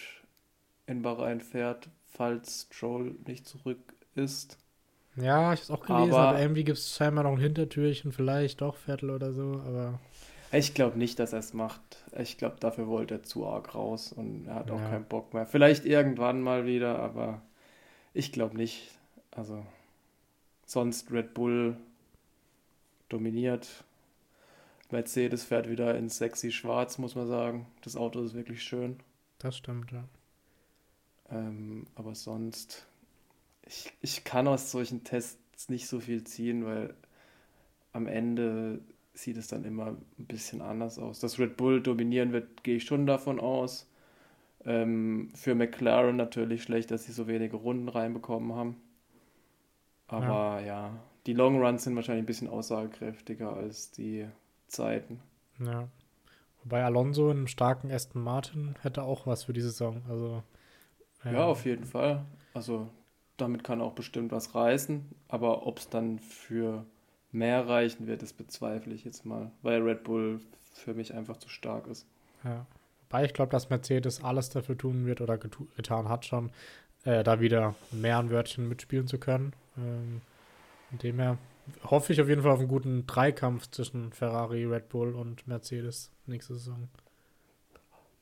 [0.87, 3.77] in Bahrain fährt, falls Stroll nicht zurück
[4.15, 4.57] ist.
[5.15, 8.11] Ja, ich habe es auch gelesen, aber, aber irgendwie gibt es scheinbar noch ein Hintertürchen,
[8.11, 9.99] vielleicht doch Vettel oder so, aber.
[10.51, 11.81] Ich glaube nicht, dass er es macht.
[12.17, 14.73] Ich glaube, dafür wollte er zu arg raus und er hat ja.
[14.73, 15.45] auch keinen Bock mehr.
[15.45, 17.43] Vielleicht irgendwann mal wieder, aber
[18.15, 18.89] ich glaube nicht.
[19.29, 19.63] Also,
[20.65, 21.77] sonst Red Bull
[23.07, 23.83] dominiert
[24.91, 27.67] Mercedes fährt wieder in sexy schwarz, muss man sagen.
[27.81, 28.97] Das Auto ist wirklich schön.
[29.39, 30.03] Das stimmt, ja.
[31.29, 32.85] Ähm, aber sonst,
[33.65, 36.93] ich, ich kann aus solchen Tests nicht so viel ziehen, weil
[37.93, 38.81] am Ende
[39.13, 41.19] sieht es dann immer ein bisschen anders aus.
[41.19, 43.87] Dass Red Bull dominieren wird, gehe ich schon davon aus.
[44.63, 48.75] Ähm, für McLaren natürlich schlecht, dass sie so wenige Runden reinbekommen haben.
[50.07, 54.27] Aber ja, ja die Long Runs sind wahrscheinlich ein bisschen aussagekräftiger als die
[54.71, 55.19] Zeiten.
[55.59, 55.87] Ja.
[56.63, 60.01] Wobei Alonso einen starken Aston Martin hätte auch was für die Saison.
[60.07, 60.43] Also,
[61.25, 62.23] äh, ja, auf jeden Fall.
[62.53, 62.87] Also
[63.37, 65.09] damit kann auch bestimmt was reißen.
[65.27, 66.85] Aber ob es dann für
[67.31, 70.39] mehr reichen wird, das bezweifle ich jetzt mal, weil Red Bull
[70.73, 72.05] für mich einfach zu stark ist.
[72.43, 72.65] Ja.
[73.09, 76.51] Wobei ich glaube, dass Mercedes alles dafür tun wird oder getan hat schon,
[77.03, 79.53] äh, da wieder mehr ein Wörtchen mitspielen zu können.
[79.77, 80.21] Ähm,
[80.89, 81.37] von dem her
[81.83, 86.11] hoffe ich auf jeden Fall auf einen guten Dreikampf zwischen Ferrari, Red Bull und Mercedes
[86.25, 86.89] nächste Saison.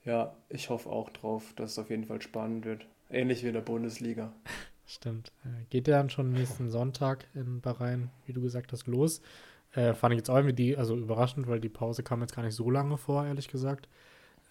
[0.05, 2.85] Ja, ich hoffe auch drauf, dass es auf jeden Fall spannend wird.
[3.09, 4.33] Ähnlich wie in der Bundesliga.
[4.85, 5.31] Stimmt.
[5.45, 9.21] Äh, geht ja dann schon nächsten Sonntag in Bahrain, wie du gesagt hast, los.
[9.73, 12.43] Äh, fand ich jetzt auch irgendwie die, also überraschend, weil die Pause kam jetzt gar
[12.43, 13.87] nicht so lange vor, ehrlich gesagt.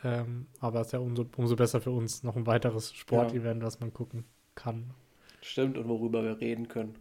[0.05, 3.67] Ähm, aber es ist ja umso, umso besser für uns noch ein weiteres Sportevent, ja.
[3.67, 4.25] was man gucken
[4.55, 4.95] kann.
[5.43, 6.95] Stimmt, und worüber wir reden können.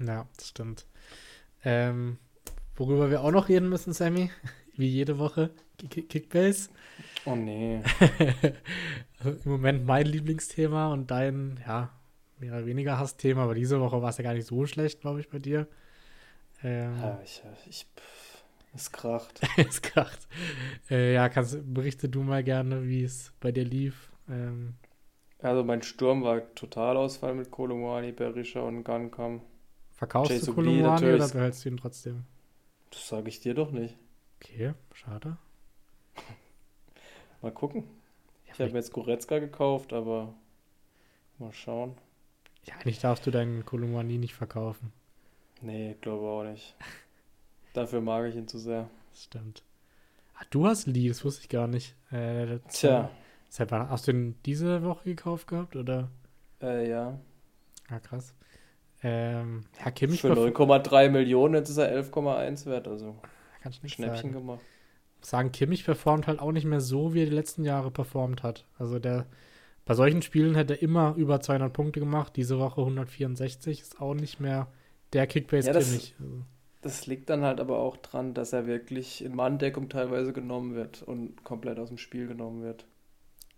[0.00, 0.86] Ja, das stimmt.
[1.64, 2.18] Ähm,
[2.76, 4.30] worüber wir auch noch reden müssen, Sammy,
[4.76, 5.50] wie jede Woche,
[5.88, 6.70] Kickbase.
[7.24, 7.82] Oh nee.
[9.18, 11.90] also Im Moment mein Lieblingsthema und dein, ja,
[12.38, 15.20] mehr oder weniger Hassthema, aber diese Woche war es ja gar nicht so schlecht, glaube
[15.20, 15.66] ich, bei dir.
[16.62, 17.86] Ähm, ja, ich, ich,
[18.74, 19.40] es kracht.
[19.56, 20.26] es kracht.
[20.90, 24.10] Äh, ja, kannst, berichte du mal gerne, wie es bei dir lief.
[24.28, 24.74] Ähm,
[25.42, 29.40] also mein Sturm war Totalausfall mit Kolomani, Berisha und Guncam.
[30.00, 32.24] Verkaufst JSOB du Kolumani oder behältst du ihn trotzdem?
[32.88, 33.98] Das sage ich dir doch nicht.
[34.36, 35.36] Okay, schade.
[37.42, 37.84] mal gucken.
[38.46, 40.32] Ja, ich habe mir jetzt Goretzka gekauft, aber
[41.38, 41.98] mal schauen.
[42.64, 44.90] Ja, eigentlich darfst du deinen Kolumani nicht verkaufen.
[45.60, 46.74] Nee, glaube auch nicht.
[47.74, 48.88] Dafür mag ich ihn zu sehr.
[49.14, 49.62] Stimmt.
[50.34, 51.94] Ah, du hast Lee, das wusste ich gar nicht.
[52.10, 53.10] Äh, Tja.
[53.50, 56.08] Seit wann hast du ihn diese Woche gekauft gehabt, oder?
[56.62, 57.20] Äh, ja.
[57.90, 58.32] Ah, krass.
[59.02, 63.16] Ähm, ja, Kimmich Für 9,3 Millionen, jetzt ist er 11,1 wert, also
[63.62, 64.32] kann ich Schnäppchen sagen.
[64.32, 64.60] gemacht.
[65.22, 68.66] Sagen, Kimmich performt halt auch nicht mehr so, wie er die letzten Jahre performt hat.
[68.78, 69.26] Also der,
[69.84, 72.36] bei solchen Spielen hätte er immer über 200 Punkte gemacht.
[72.36, 74.68] Diese Woche 164 ist auch nicht mehr
[75.12, 76.14] der Kickbase ja, Kimmich.
[76.18, 76.42] Also.
[76.82, 81.02] Das liegt dann halt aber auch dran, dass er wirklich in Manndeckung teilweise genommen wird
[81.02, 82.86] und komplett aus dem Spiel genommen wird.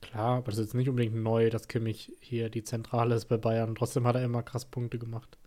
[0.03, 3.39] Klar, aber das ist jetzt nicht unbedingt neu, dass Kimmich hier die Zentrale ist bei
[3.39, 3.75] Bayern.
[3.75, 5.39] Trotzdem hat er immer krass Punkte gemacht.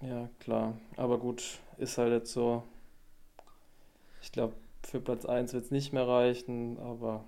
[0.00, 0.78] Ja, klar.
[0.96, 2.62] Aber gut, ist halt jetzt so.
[4.22, 7.24] Ich glaube, für Platz 1 wird es nicht mehr reichen, aber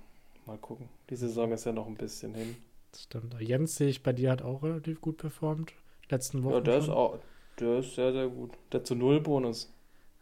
[0.47, 0.89] mal gucken.
[1.11, 2.57] Die Saison ist ja noch ein bisschen hin.
[2.93, 3.35] Das stimmt.
[3.41, 5.73] Jens sehe ich bei dir hat auch relativ gut performt.
[6.11, 6.55] Letzten Wochen.
[6.55, 7.19] Ja, der ist auch,
[7.59, 8.53] der ist sehr, sehr gut.
[8.73, 9.73] Der zu Null Bonus.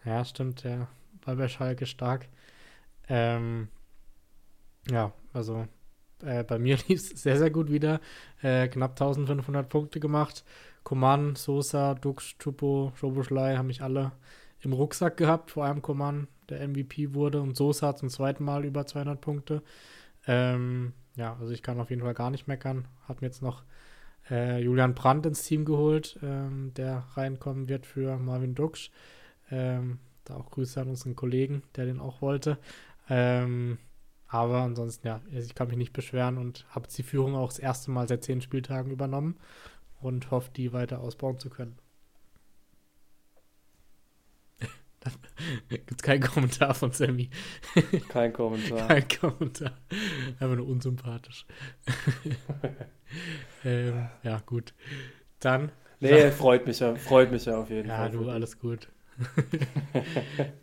[0.04, 0.88] Ja, stimmt, der
[1.24, 2.28] war bei Schalke stark.
[3.08, 3.68] Ähm,
[4.88, 5.66] ja, also
[6.22, 8.00] äh, bei mir lief es sehr, sehr gut wieder.
[8.42, 10.44] Äh, knapp 1500 Punkte gemacht.
[10.84, 14.12] Koman, Sosa, Dux, Chupo, Schoboschlei haben mich alle
[14.60, 18.86] im Rucksack gehabt, vor allem Koman, der MVP wurde und Sosa zum zweiten Mal über
[18.86, 19.62] 200 Punkte.
[20.26, 22.86] Ähm, ja, also ich kann auf jeden Fall gar nicht meckern.
[23.08, 23.64] Hab mir jetzt noch
[24.30, 28.90] äh, Julian Brandt ins Team geholt, ähm, der reinkommen wird für Marvin Dux.
[29.50, 32.58] Ähm, da auch Grüße an unseren Kollegen, der den auch wollte.
[33.08, 33.78] Ähm,
[34.36, 37.90] aber ansonsten, ja, ich kann mich nicht beschweren und habe die Führung auch das erste
[37.90, 39.36] Mal seit zehn Spieltagen übernommen
[40.00, 41.78] und hoffe, die weiter ausbauen zu können.
[45.68, 47.30] Gibt es keinen Kommentar von Sammy?
[48.08, 48.88] Kein Kommentar.
[48.88, 49.78] Kein Kommentar.
[50.40, 51.46] Einfach nur unsympathisch.
[53.64, 54.74] ähm, ja, gut.
[55.38, 55.70] Dann.
[56.00, 58.12] Nee, freut mich ja, freut mich ja auf jeden ja, Fall.
[58.12, 58.88] Ja, du, alles gut.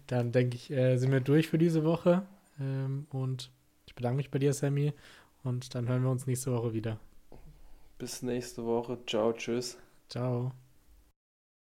[0.07, 2.27] Dann denke ich, äh, sind wir durch für diese Woche.
[2.59, 3.51] Ähm, und
[3.93, 4.91] ich bedanke mich bei dir, Sammy.
[5.43, 6.99] Und dann hören wir uns nächste Woche wieder.
[7.99, 8.97] Bis nächste Woche.
[9.05, 9.77] Ciao, tschüss.
[10.09, 10.51] Ciao.